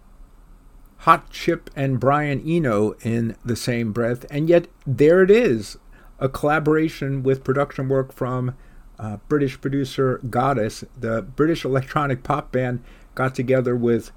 Hot 1.00 1.28
Chip 1.28 1.68
and 1.76 2.00
Brian 2.00 2.42
Eno 2.48 2.92
in 3.02 3.36
the 3.44 3.56
same 3.56 3.92
breath, 3.92 4.24
and 4.30 4.48
yet 4.48 4.68
there 4.86 5.22
it 5.22 5.30
is 5.30 5.76
a 6.18 6.30
collaboration 6.30 7.22
with 7.22 7.44
production 7.44 7.90
work 7.90 8.10
from 8.10 8.56
uh, 8.98 9.18
British 9.28 9.60
producer 9.60 10.16
Goddess. 10.30 10.82
The 10.98 11.20
British 11.20 11.62
electronic 11.62 12.22
pop 12.22 12.50
band 12.52 12.82
got 13.14 13.34
together 13.34 13.76
with 13.76 14.12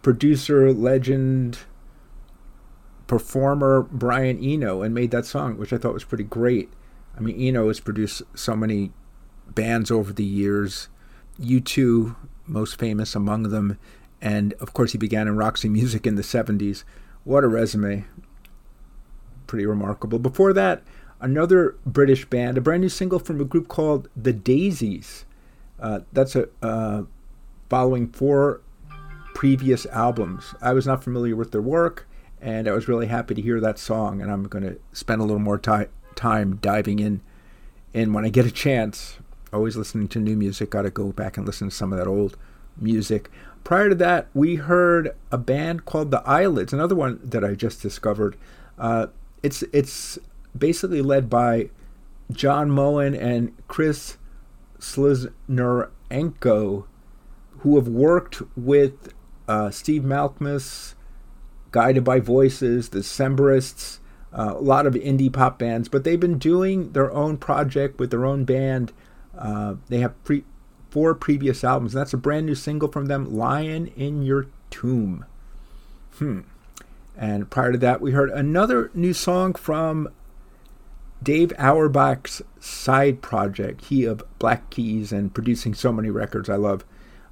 producer, 0.00 0.72
legend, 0.72 1.58
performer 3.06 3.82
Brian 3.82 4.42
Eno 4.42 4.80
and 4.80 4.94
made 4.94 5.10
that 5.10 5.26
song, 5.26 5.58
which 5.58 5.74
I 5.74 5.76
thought 5.76 5.92
was 5.92 6.04
pretty 6.04 6.24
great. 6.24 6.72
I 7.14 7.20
mean, 7.20 7.38
Eno 7.38 7.68
has 7.68 7.80
produced 7.80 8.22
so 8.34 8.56
many 8.56 8.92
bands 9.46 9.90
over 9.90 10.10
the 10.10 10.24
years. 10.24 10.88
U2, 11.38 12.16
most 12.52 12.78
famous 12.78 13.14
among 13.14 13.44
them. 13.44 13.78
And 14.20 14.52
of 14.54 14.72
course, 14.72 14.92
he 14.92 14.98
began 14.98 15.26
in 15.26 15.36
Roxy 15.36 15.68
Music 15.68 16.06
in 16.06 16.14
the 16.14 16.22
70s. 16.22 16.84
What 17.24 17.44
a 17.44 17.48
resume. 17.48 18.04
Pretty 19.46 19.66
remarkable. 19.66 20.18
Before 20.18 20.52
that, 20.52 20.82
another 21.20 21.76
British 21.86 22.24
band, 22.26 22.58
a 22.58 22.60
brand 22.60 22.82
new 22.82 22.88
single 22.88 23.18
from 23.18 23.40
a 23.40 23.44
group 23.44 23.68
called 23.68 24.08
The 24.16 24.32
Daisies. 24.32 25.24
Uh, 25.80 26.00
that's 26.12 26.36
a 26.36 26.48
uh, 26.62 27.02
following 27.68 28.08
four 28.08 28.60
previous 29.34 29.86
albums. 29.86 30.54
I 30.60 30.72
was 30.72 30.86
not 30.86 31.02
familiar 31.02 31.34
with 31.34 31.50
their 31.50 31.62
work, 31.62 32.06
and 32.40 32.68
I 32.68 32.72
was 32.72 32.86
really 32.86 33.06
happy 33.06 33.34
to 33.34 33.42
hear 33.42 33.60
that 33.60 33.78
song. 33.78 34.20
And 34.20 34.30
I'm 34.30 34.44
going 34.44 34.64
to 34.64 34.78
spend 34.92 35.20
a 35.20 35.24
little 35.24 35.40
more 35.40 35.58
ti- 35.58 35.90
time 36.14 36.56
diving 36.56 36.98
in. 36.98 37.22
And 37.94 38.14
when 38.14 38.24
I 38.24 38.28
get 38.28 38.46
a 38.46 38.50
chance, 38.50 39.18
always 39.52 39.76
listening 39.76 40.08
to 40.08 40.18
new 40.18 40.36
music, 40.36 40.70
got 40.70 40.82
to 40.82 40.90
go 40.90 41.12
back 41.12 41.36
and 41.36 41.46
listen 41.46 41.68
to 41.68 41.74
some 41.74 41.92
of 41.92 41.98
that 41.98 42.08
old 42.08 42.36
music. 42.78 43.30
Prior 43.64 43.88
to 43.88 43.94
that, 43.94 44.28
we 44.34 44.56
heard 44.56 45.14
a 45.30 45.38
band 45.38 45.84
called 45.84 46.10
The 46.10 46.22
Eyelids, 46.26 46.72
another 46.72 46.94
one 46.94 47.20
that 47.22 47.44
I 47.44 47.54
just 47.54 47.82
discovered. 47.82 48.36
Uh, 48.78 49.08
it's 49.42 49.62
it's 49.72 50.18
basically 50.56 51.02
led 51.02 51.30
by 51.30 51.70
John 52.30 52.70
Moen 52.70 53.14
and 53.14 53.52
Chris 53.68 54.16
Slusarenko, 54.78 56.84
who 57.58 57.76
have 57.76 57.88
worked 57.88 58.42
with 58.56 59.12
uh, 59.46 59.70
Steve 59.70 60.02
Malkmus, 60.02 60.94
Guided 61.70 62.04
by 62.04 62.20
Voices, 62.20 62.88
the 62.88 63.00
Decemberists, 63.00 63.98
uh, 64.32 64.54
a 64.56 64.60
lot 64.60 64.86
of 64.86 64.94
indie 64.94 65.32
pop 65.32 65.58
bands, 65.58 65.88
but 65.88 66.04
they've 66.04 66.18
been 66.18 66.38
doing 66.38 66.92
their 66.92 67.12
own 67.12 67.36
project 67.36 67.98
with 67.98 68.10
their 68.10 68.24
own 68.24 68.44
band. 68.44 68.92
Uh, 69.42 69.74
they 69.88 69.98
have 69.98 70.22
pre- 70.22 70.44
four 70.88 71.14
previous 71.14 71.64
albums, 71.64 71.92
that's 71.92 72.14
a 72.14 72.18
brand 72.18 72.46
new 72.46 72.54
single 72.54 72.90
from 72.90 73.06
them, 73.06 73.36
Lyin' 73.36 73.88
in 73.96 74.22
Your 74.22 74.46
Tomb. 74.70 75.24
Hmm. 76.18 76.40
And 77.16 77.50
prior 77.50 77.72
to 77.72 77.78
that, 77.78 78.00
we 78.00 78.12
heard 78.12 78.30
another 78.30 78.90
new 78.94 79.12
song 79.12 79.54
from 79.54 80.08
Dave 81.22 81.52
Auerbach's 81.58 82.42
side 82.60 83.20
project, 83.20 83.86
he 83.86 84.04
of 84.04 84.22
Black 84.38 84.70
Keys 84.70 85.12
and 85.12 85.34
producing 85.34 85.74
so 85.74 85.92
many 85.92 86.08
records 86.08 86.48
I 86.48 86.56
love, 86.56 86.84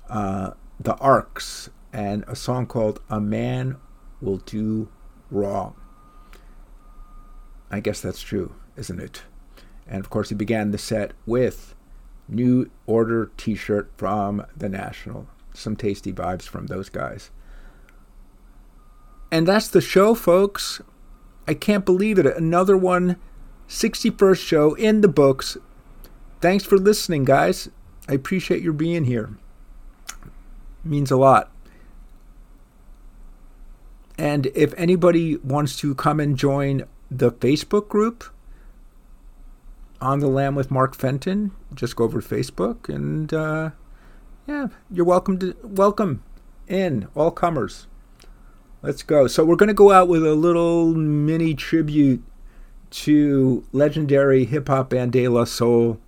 uh, 0.09 0.53
The 0.81 0.97
Arcs, 0.97 1.71
and 1.93 2.25
a 2.27 2.35
song 2.35 2.67
called 2.67 3.01
A 3.09 3.21
Man 3.21 3.77
Will 4.21 4.39
Do 4.39 4.89
Wrong. 5.31 5.77
I 7.71 7.79
guess 7.79 8.01
that's 8.01 8.23
true, 8.23 8.55
isn't 8.77 9.01
it? 9.01 9.23
And 9.87 10.01
of 10.01 10.11
course, 10.11 10.31
he 10.31 10.35
began 10.35 10.73
the 10.73 10.79
set 10.79 11.13
with 11.25 11.75
New 12.31 12.71
Order 12.87 13.31
t 13.37 13.55
shirt 13.55 13.91
from 13.97 14.47
The 14.57 14.69
National. 14.69 15.27
some 15.53 15.75
tasty 15.77 16.13
vibes 16.13 16.45
from 16.45 16.69
those 16.69 16.89
guys. 16.89 17.31
And 19.33 19.47
that's 19.47 19.69
the 19.69 19.81
show, 19.81 20.15
folks. 20.15 20.81
I 21.47 21.55
can't 21.55 21.85
believe 21.85 22.19
it. 22.19 22.27
Another 22.27 22.77
one, 22.77 23.17
61st 23.69 24.39
show 24.39 24.75
in 24.75 25.01
the 25.01 25.09
books. 25.09 25.57
Thanks 26.41 26.65
for 26.65 26.79
listening, 26.79 27.25
guys. 27.25 27.69
I 28.09 28.15
appreciate 28.15 28.63
your 28.63 28.73
being 28.73 29.05
here. 29.05 29.31
means 30.85 31.11
a 31.11 31.17
lot. 31.17 31.51
And 34.17 34.47
if 34.55 34.73
anybody 34.77 35.37
wants 35.37 35.77
to 35.81 35.95
come 35.95 36.21
and 36.21 36.37
join 36.37 36.85
the 37.11 37.33
Facebook 37.33 37.89
group 37.89 38.25
on 40.01 40.21
the 40.21 40.29
Lamb 40.29 40.55
with 40.55 40.71
Mark 40.71 40.95
Fenton, 40.95 41.53
just 41.75 41.97
go 41.97 42.05
over 42.05 42.21
to 42.21 42.27
Facebook 42.27 42.89
and 42.89 43.33
uh, 43.33 43.71
yeah, 44.47 44.69
you're 44.91 45.05
welcome 45.05 45.39
to 45.39 45.57
welcome 45.63 46.23
in 46.67 47.09
all 47.15 47.31
comers. 47.31 47.87
Let's 48.83 49.03
go. 49.03 49.27
So 49.27 49.45
we're 49.45 49.57
going 49.57 49.69
to 49.69 49.75
go 49.75 49.93
out 49.93 50.09
with 50.09 50.25
a 50.25 50.35
little 50.35 50.95
mini 50.95 51.55
tribute 51.55 52.23
to 52.91 53.65
legendary 53.73 54.45
hip 54.47 54.69
hop 54.69 54.91
band 54.91 55.13
De 55.13 55.29
La 55.29 55.45
Soul. 55.45 56.01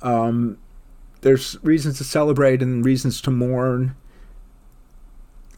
Um, 0.00 0.58
there's 1.20 1.56
reasons 1.62 1.98
to 1.98 2.04
celebrate 2.04 2.60
and 2.60 2.84
reasons 2.84 3.20
to 3.22 3.30
mourn. 3.30 3.94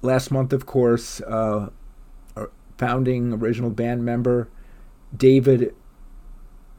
Last 0.02 0.30
month, 0.30 0.52
of 0.52 0.66
course, 0.66 1.22
uh, 1.22 1.70
founding 2.76 3.32
original 3.32 3.70
band 3.70 4.04
member 4.04 4.48
David 5.16 5.74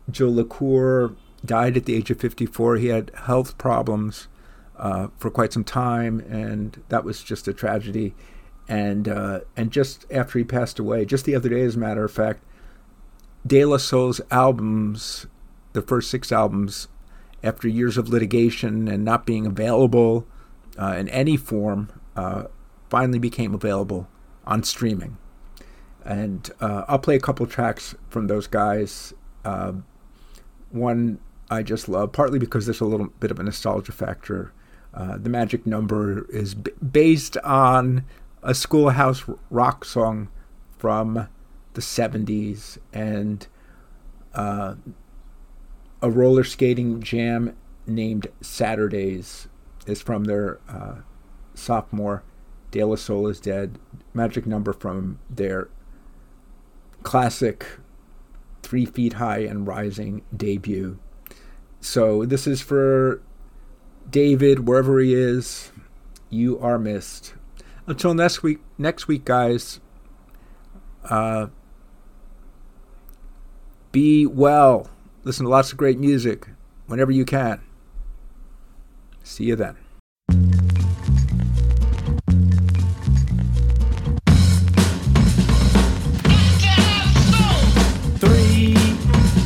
Jolicoeur 0.09 1.15
died 1.45 1.77
at 1.77 1.85
the 1.85 1.95
age 1.95 2.11
of 2.11 2.19
54. 2.19 2.77
He 2.77 2.87
had 2.87 3.11
health 3.25 3.57
problems 3.57 4.27
uh, 4.77 5.07
for 5.17 5.29
quite 5.29 5.53
some 5.53 5.63
time, 5.63 6.19
and 6.21 6.81
that 6.89 7.03
was 7.03 7.23
just 7.23 7.47
a 7.47 7.53
tragedy. 7.53 8.13
And 8.67 9.07
uh, 9.07 9.41
and 9.55 9.71
just 9.71 10.05
after 10.11 10.39
he 10.39 10.45
passed 10.45 10.79
away, 10.79 11.05
just 11.05 11.25
the 11.25 11.35
other 11.35 11.49
day, 11.49 11.61
as 11.61 11.75
a 11.75 11.79
matter 11.79 12.03
of 12.03 12.11
fact, 12.11 12.43
De 13.45 13.63
La 13.63 13.77
Soul's 13.77 14.21
albums, 14.31 15.27
the 15.73 15.83
first 15.83 16.09
six 16.09 16.31
albums, 16.31 16.87
after 17.43 17.67
years 17.67 17.97
of 17.97 18.09
litigation 18.09 18.87
and 18.87 19.05
not 19.05 19.25
being 19.25 19.45
available 19.45 20.25
uh, 20.79 20.95
in 20.97 21.07
any 21.09 21.37
form, 21.37 21.89
uh, 22.15 22.45
finally 22.89 23.19
became 23.19 23.53
available 23.53 24.07
on 24.45 24.63
streaming. 24.63 25.17
And 26.03 26.49
uh, 26.59 26.85
I'll 26.87 26.99
play 26.99 27.15
a 27.15 27.19
couple 27.19 27.45
tracks 27.45 27.95
from 28.09 28.27
those 28.27 28.47
guys. 28.47 29.13
One 30.71 31.19
I 31.49 31.63
just 31.63 31.87
love, 31.87 32.11
partly 32.11 32.39
because 32.39 32.65
there's 32.65 32.81
a 32.81 32.85
little 32.85 33.07
bit 33.19 33.31
of 33.31 33.39
a 33.39 33.43
nostalgia 33.43 33.91
factor. 33.91 34.51
Uh, 34.93 35.17
the 35.17 35.29
Magic 35.29 35.65
Number 35.65 36.25
is 36.29 36.55
b- 36.55 36.71
based 36.91 37.37
on 37.37 38.05
a 38.41 38.53
schoolhouse 38.53 39.23
rock 39.49 39.85
song 39.85 40.29
from 40.77 41.27
the 41.73 41.81
70s 41.81 42.77
and 42.93 43.47
uh, 44.33 44.75
a 46.01 46.09
roller 46.09 46.43
skating 46.43 47.01
jam 47.01 47.55
named 47.85 48.27
Saturdays 48.41 49.47
is 49.85 50.01
from 50.01 50.25
their 50.25 50.59
uh, 50.69 50.95
sophomore 51.53 52.23
De 52.71 52.83
La 52.83 52.95
Soul 52.95 53.27
is 53.27 53.39
Dead 53.39 53.77
magic 54.13 54.45
number 54.45 54.73
from 54.73 55.19
their 55.29 55.69
classic 57.03 57.65
Three 58.65 58.85
Feet 58.85 59.13
High 59.13 59.39
and 59.39 59.67
Rising 59.67 60.23
debut. 60.35 60.99
So 61.79 62.25
this 62.25 62.47
is 62.47 62.61
for 62.61 63.21
David, 64.09 64.67
wherever 64.67 64.99
he 64.99 65.13
is. 65.13 65.71
You 66.29 66.59
are 66.59 66.79
missed. 66.79 67.35
Until 67.87 68.13
next 68.13 68.41
week, 68.41 68.59
next 68.77 69.07
week, 69.07 69.25
guys. 69.25 69.79
Uh, 71.03 71.47
be 73.91 74.25
well. 74.25 74.89
Listen 75.23 75.45
to 75.45 75.49
lots 75.49 75.71
of 75.71 75.77
great 75.77 75.99
music 75.99 76.47
whenever 76.87 77.11
you 77.11 77.25
can. 77.25 77.61
See 79.23 79.45
you 79.45 79.55
then. 79.55 79.84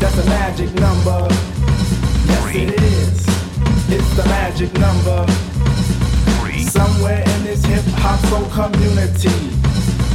That's 0.10 0.26
a 0.26 0.30
magic 0.30 0.74
number. 0.76 1.28
Yes, 2.26 2.56
it 2.56 2.82
is. 2.82 3.28
It's 3.90 4.16
the 4.16 4.24
magic 4.26 4.74
number. 4.74 5.26
Somewhere 6.60 7.22
in 7.22 7.44
this 7.44 7.64
hip 7.66 7.84
hop 7.98 8.20
soul 8.28 8.46
community 8.50 9.30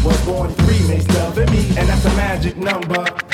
was 0.05 0.21
born 0.25 0.51
three 0.51 0.87
makes 0.89 1.09
love 1.15 1.39
and 1.39 1.51
me, 1.51 1.69
and 1.79 1.89
that's 1.89 2.05
a 2.05 2.17
magic 2.17 2.57
number. 2.57 3.34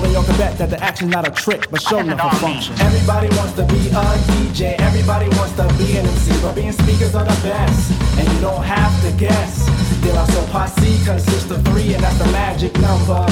and 0.00 0.12
y'all 0.12 0.24
can 0.24 0.36
bet 0.38 0.56
that 0.58 0.70
the 0.70 0.82
action's 0.82 1.10
not 1.10 1.26
a 1.26 1.30
trick, 1.30 1.70
but 1.70 1.82
show 1.82 1.98
enough 1.98 2.20
all 2.20 2.30
a 2.30 2.34
function. 2.36 2.74
Everybody 2.80 3.28
wants 3.36 3.52
to 3.54 3.64
be 3.66 3.88
a 3.88 4.04
DJ, 4.32 4.78
everybody 4.80 5.28
wants 5.36 5.52
to 5.56 5.64
be 5.76 5.96
an 5.98 6.06
MC, 6.06 6.32
but 6.40 6.54
being 6.54 6.72
speakers 6.72 7.14
are 7.14 7.24
the 7.24 7.38
best, 7.42 7.92
and 8.18 8.28
you 8.32 8.40
don't 8.40 8.62
have 8.62 8.92
to 9.02 9.12
guess. 9.18 9.66
De 10.02 10.12
La 10.12 10.24
Soul 10.26 10.46
Posse 10.48 11.04
consists 11.04 11.50
of 11.50 11.64
three, 11.66 11.94
and 11.94 12.02
that's 12.02 12.18
the 12.18 12.30
magic 12.32 12.72
number. 12.80 13.26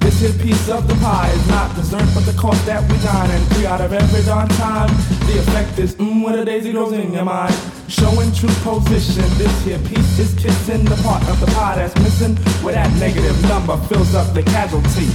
This 0.00 0.20
here 0.20 0.32
piece 0.42 0.68
of 0.70 0.88
the 0.88 0.94
pie 0.96 1.30
is 1.30 1.48
not 1.48 1.74
dessert, 1.74 2.08
but 2.14 2.24
the 2.24 2.32
cost 2.32 2.64
that 2.66 2.80
we 2.90 2.96
dine 2.98 3.30
and 3.30 3.46
three 3.52 3.66
out 3.66 3.80
of 3.80 3.92
every 3.92 4.22
darn 4.24 4.48
time. 4.48 4.88
The 5.26 5.38
effect 5.38 5.78
is 5.78 5.94
mmm 5.96 6.24
when 6.24 6.38
a 6.38 6.44
daisy 6.44 6.72
grows 6.72 6.92
in 6.92 7.12
your 7.12 7.24
mind. 7.24 7.54
Showing 7.88 8.30
true 8.32 8.52
position, 8.60 9.24
this 9.38 9.64
here 9.64 9.78
piece 9.78 10.18
is 10.18 10.34
kissing 10.34 10.84
the 10.84 10.96
part 11.02 11.26
of 11.26 11.40
the 11.40 11.46
pie 11.46 11.76
that's 11.76 11.94
missing, 11.96 12.36
where 12.62 12.74
that 12.74 12.92
negative 13.00 13.40
number 13.48 13.78
fills 13.88 14.14
up 14.14 14.34
the 14.34 14.42
casualty. 14.42 15.08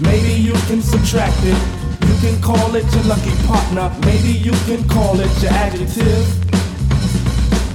Maybe 0.00 0.40
you 0.40 0.52
can 0.68 0.80
subtract 0.80 1.36
it. 1.42 1.58
You 2.06 2.14
can 2.22 2.40
call 2.40 2.76
it 2.76 2.86
your 2.94 3.02
lucky 3.02 3.34
partner. 3.48 3.90
Maybe 4.06 4.30
you 4.30 4.52
can 4.66 4.88
call 4.88 5.18
it 5.18 5.42
your 5.42 5.50
adjective. 5.50 6.24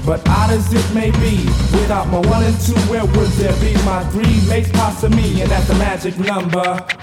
But 0.06 0.26
odd 0.30 0.52
as 0.52 0.72
it 0.72 0.96
may 0.96 1.12
be, 1.12 1.44
without 1.76 2.08
my 2.08 2.20
one 2.20 2.44
and 2.44 2.60
two, 2.62 2.80
where 2.88 3.06
would 3.06 3.32
there 3.36 3.56
be 3.60 3.76
my 3.84 4.04
three 4.12 4.40
makes 4.48 4.72
pasta 4.72 5.10
me, 5.10 5.42
and 5.42 5.52
that's 5.52 5.68
the 5.68 5.76
magic 5.76 6.18
number. 6.18 7.03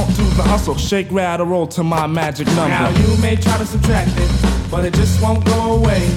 do 0.09 0.23
the 0.35 0.43
hustle. 0.43 0.75
Shake, 0.77 1.11
rattle, 1.11 1.45
roll 1.45 1.67
to 1.67 1.83
my 1.83 2.07
magic 2.07 2.47
number. 2.47 2.69
Now 2.69 2.89
you 2.89 3.17
may 3.21 3.35
try 3.35 3.57
to 3.57 3.65
subtract 3.65 4.11
it, 4.17 4.31
but 4.71 4.85
it 4.85 4.93
just 4.93 5.21
won't 5.21 5.43
go 5.45 5.73
away. 5.77 6.07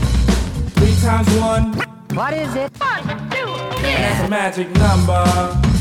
Three 0.77 0.94
times 1.02 1.28
one, 1.36 1.73
What 2.15 2.32
is 2.35 2.55
it? 2.55 2.70
One, 2.78 3.02
two, 3.31 3.47
three. 3.78 3.93
that's 3.94 4.27
a 4.27 4.28
magic 4.28 4.70
number. 4.77 5.73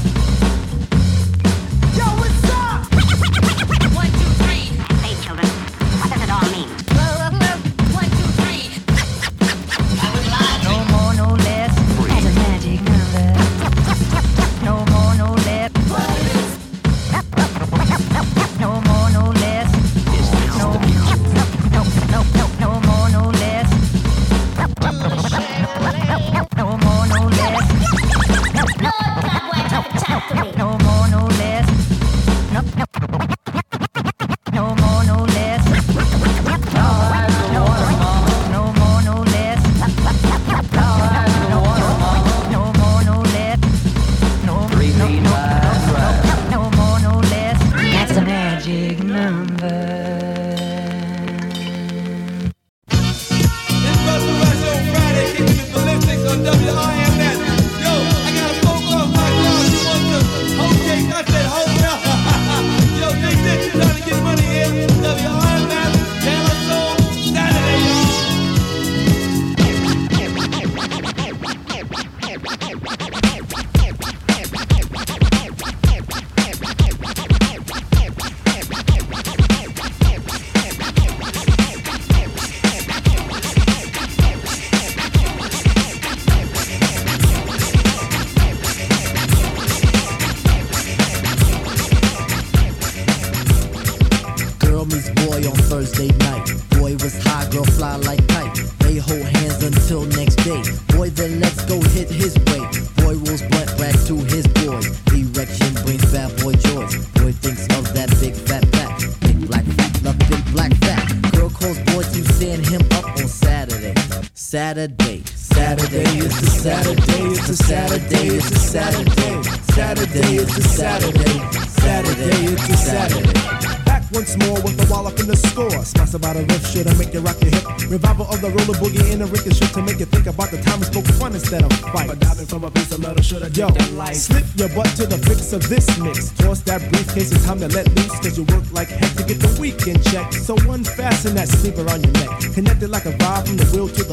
Saturday. 114.64 115.22
Saturday 115.36 116.18
is 116.24 116.40
the 116.40 116.48
Saturday, 116.48 117.36
it's 117.36 117.50
a 117.50 117.56
Saturday, 117.56 118.28
it's 118.28 118.50
a 118.50 118.60
Saturday. 118.60 119.44
Saturday 119.74 120.36
is 120.38 120.56
the 120.56 120.62
Saturday. 120.62 121.40
Saturday 121.84 122.46
is 122.46 122.68
the 122.68 122.78
Saturday. 122.78 123.84
Back 123.84 124.04
once 124.14 124.38
more 124.46 124.62
with 124.64 124.78
the 124.78 124.88
wallop 124.90 125.20
in 125.20 125.28
the 125.28 125.36
score. 125.36 125.84
Smash 125.84 126.14
about 126.14 126.38
a 126.38 126.44
riff 126.48 126.66
should 126.72 126.88
make 126.98 127.14
you 127.14 127.20
rock 127.20 127.42
your 127.42 127.52
hip. 127.52 127.66
Revival 127.90 128.26
of 128.32 128.40
the 128.40 128.50
roller 128.50 128.78
boogie 128.80 129.04
in 129.12 129.22
a 129.22 129.28
ricochet 129.28 129.68
to 129.76 129.82
make 129.82 130.00
you 130.00 130.06
think 130.06 130.28
about 130.28 130.50
the 130.50 130.62
time 130.62 130.80
we 130.80 130.86
spoke 130.86 131.06
fun 131.20 131.34
instead 131.34 131.64
of 131.64 131.74
fight. 131.92 132.08
But 132.08 132.20
diving 132.20 132.48
from 132.48 132.64
a 132.64 132.72
piece 132.72 132.92
of 132.94 133.02
metal 133.02 133.22
should 133.22 133.44
have 133.44 133.58
Yo, 133.58 133.68
slip 134.14 134.46
your 134.56 134.70
butt 134.72 134.88
to 134.96 135.06
the 135.06 135.20
fix 135.28 135.52
of 135.52 135.68
this 135.68 135.86
mix. 136.00 136.32
Toss 136.40 136.62
that 136.70 136.80
briefcase, 136.90 137.36
it's 137.36 137.44
time 137.44 137.60
to 137.60 137.68
let 137.68 137.90
loose. 138.00 138.16
Cause 138.24 138.38
you 138.38 138.46
work 138.48 138.64
like 138.72 138.88
heck 138.88 139.12
to 139.20 139.24
get 139.28 139.44
the 139.44 139.52
weekend 139.60 140.00
check. 140.08 140.32
So 140.32 140.56
unfasten 140.72 141.36
that 141.36 141.50
sleeper 141.50 141.84
on 141.92 142.00
your 142.00 142.14
neck. 142.14 142.32
Connected 142.56 142.90
like 142.90 143.06
a 143.06 143.14
vibe 143.20 143.48
from 143.48 143.58
the 143.58 143.68
wheel 143.76 143.90
to 143.90 144.04
the 144.04 144.04
foot. 144.06 144.13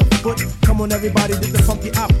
on, 0.81 0.91
everybody, 0.91 1.33
did 1.33 1.51
the 1.51 1.61
funky 1.61 1.91
output. 1.95 2.20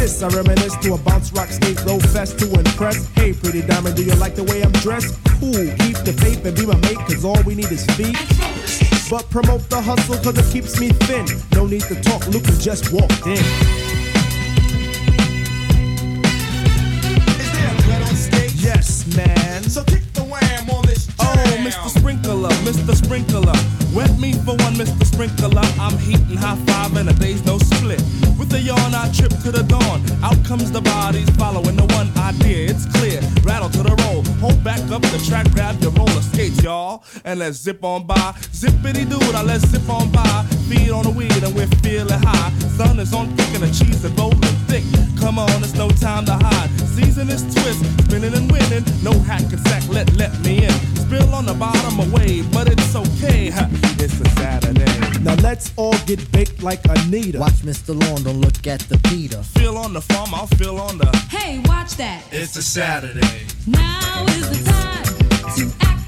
Fists, 0.00 0.22
I 0.22 0.28
reminisce 0.28 0.76
to 0.76 0.94
a 0.94 0.98
bounce 0.98 1.30
rock 1.32 1.48
skate 1.48 1.84
roll 1.84 2.00
fest 2.00 2.38
to 2.38 2.46
impress. 2.52 3.06
Hey, 3.14 3.32
pretty 3.34 3.60
diamond, 3.62 3.96
do 3.96 4.02
you 4.02 4.14
like 4.14 4.34
the 4.34 4.44
way 4.44 4.62
I'm 4.62 4.72
dressed? 4.84 5.12
Cool, 5.38 5.68
keep 5.82 5.96
the 6.08 6.14
faith 6.24 6.44
and 6.46 6.56
be 6.56 6.64
my 6.64 6.76
mate, 6.76 6.96
cause 7.08 7.24
all 7.24 7.40
we 7.44 7.54
need 7.54 7.70
is 7.70 7.84
feet. 7.96 8.16
But 9.10 9.28
promote 9.28 9.68
the 9.68 9.80
hustle 9.80 10.16
cause 10.24 10.38
it 10.38 10.48
keeps 10.52 10.80
me 10.80 10.88
thin. 11.06 11.26
No 11.52 11.66
need 11.66 11.82
to 11.92 12.00
talk, 12.00 12.26
Luke 12.28 12.48
just 12.58 12.92
walked 12.92 13.26
in. 13.26 13.44
Is 17.42 17.50
there 17.52 17.68
a 17.68 17.88
letter 17.88 18.08
on 18.08 18.16
stage? 18.16 18.54
Yes, 18.54 19.04
man. 19.14 19.62
So 19.64 19.84
kick 19.84 20.04
the 20.14 20.24
wham 20.24 20.70
on 20.70 20.86
this 20.86 21.10
oh, 21.20 21.34
jam. 21.34 21.44
Oh, 21.46 21.68
Mr. 21.68 21.88
Sprinkler, 21.98 22.54
Mr. 22.64 22.94
Sprinkler. 22.94 23.58
Wet 23.92 24.18
me 24.18 24.32
for 24.32 24.56
one, 24.64 24.74
Mr. 24.80 25.04
Sprinkler. 25.04 25.66
I'm 25.78 25.98
heating 25.98 26.38
high 26.38 26.56
five 26.64 26.96
and 26.96 27.10
a 27.10 27.12
day's 27.12 27.44
no 27.44 27.58
split. 27.58 28.00
With 28.40 28.54
a 28.54 28.58
yawn, 28.58 28.94
I 28.94 29.12
trip 29.12 29.28
to 29.44 29.52
the 29.52 29.62
dawn. 29.64 30.00
Out 30.24 30.42
comes 30.46 30.72
the 30.72 30.80
bodies 30.80 31.28
following 31.36 31.76
the 31.76 31.84
one 31.92 32.08
idea. 32.16 32.70
It's 32.70 32.86
clear. 32.86 33.20
Rattle 33.42 33.68
to 33.68 33.82
the 33.82 33.94
roll. 34.02 34.24
Hold 34.40 34.64
back 34.64 34.80
up 34.90 35.02
the 35.02 35.22
track, 35.28 35.52
grab 35.52 35.78
your 35.82 35.92
roller 35.92 36.22
skates, 36.22 36.62
y'all. 36.62 37.04
And 37.26 37.38
let's 37.38 37.58
zip 37.58 37.84
on 37.84 38.06
by. 38.06 38.32
Zippity 38.56 39.04
doo 39.04 39.20
I 39.36 39.42
let's 39.42 39.66
zip 39.68 39.86
on 39.90 40.10
by. 40.10 40.46
Feed 40.70 40.90
on 40.90 41.04
the 41.04 41.10
weed 41.10 41.42
and 41.44 41.54
we're 41.54 41.66
feeling 41.84 42.18
high. 42.22 42.50
Sun 42.78 42.98
is 42.98 43.12
on 43.12 43.28
thick 43.36 43.60
and 43.60 43.62
the 43.62 43.72
cheese 43.78 44.02
is 44.02 44.12
rolling 44.12 44.40
thick. 44.70 44.84
Come 45.20 45.38
on, 45.38 45.62
it's 45.62 45.74
no 45.74 45.90
time 45.90 46.24
to 46.24 46.32
hide. 46.32 46.70
Season 46.94 47.28
is 47.30 47.42
twist, 47.54 47.84
spinning 48.04 48.34
and 48.34 48.50
winning. 48.50 48.84
No 49.02 49.12
hack 49.20 49.42
and 49.42 49.60
sack, 49.68 49.82
let 49.88 50.12
let 50.16 50.32
me 50.40 50.64
in. 50.64 50.72
Spill 50.96 51.34
on 51.34 51.46
the 51.46 51.54
bottom 51.54 51.98
away, 52.00 52.42
but 52.52 52.68
it's 52.68 52.94
okay. 52.94 53.50
huh, 53.50 53.66
It's 53.98 54.20
a 54.20 54.28
Saturday. 54.30 55.20
Now 55.20 55.34
let's 55.42 55.72
all 55.76 55.96
get 56.06 56.20
baked 56.32 56.62
like 56.62 56.80
Anita. 56.88 57.38
Watch 57.38 57.62
Mr. 57.62 57.90
Lawn, 58.00 58.22
don't 58.22 58.40
look 58.40 58.66
at 58.66 58.80
the 58.88 58.98
Peter. 59.08 59.42
Feel 59.42 59.76
on 59.76 59.92
the 59.92 60.00
farm, 60.00 60.30
I'll 60.34 60.46
feel 60.46 60.78
on 60.78 60.98
the. 60.98 61.06
Hey, 61.30 61.60
watch 61.66 61.96
that. 61.96 62.22
It's 62.30 62.56
a 62.56 62.62
Saturday. 62.62 63.46
Now 63.66 64.24
is 64.28 64.48
the 64.64 64.70
time 64.70 65.04
to 65.56 65.99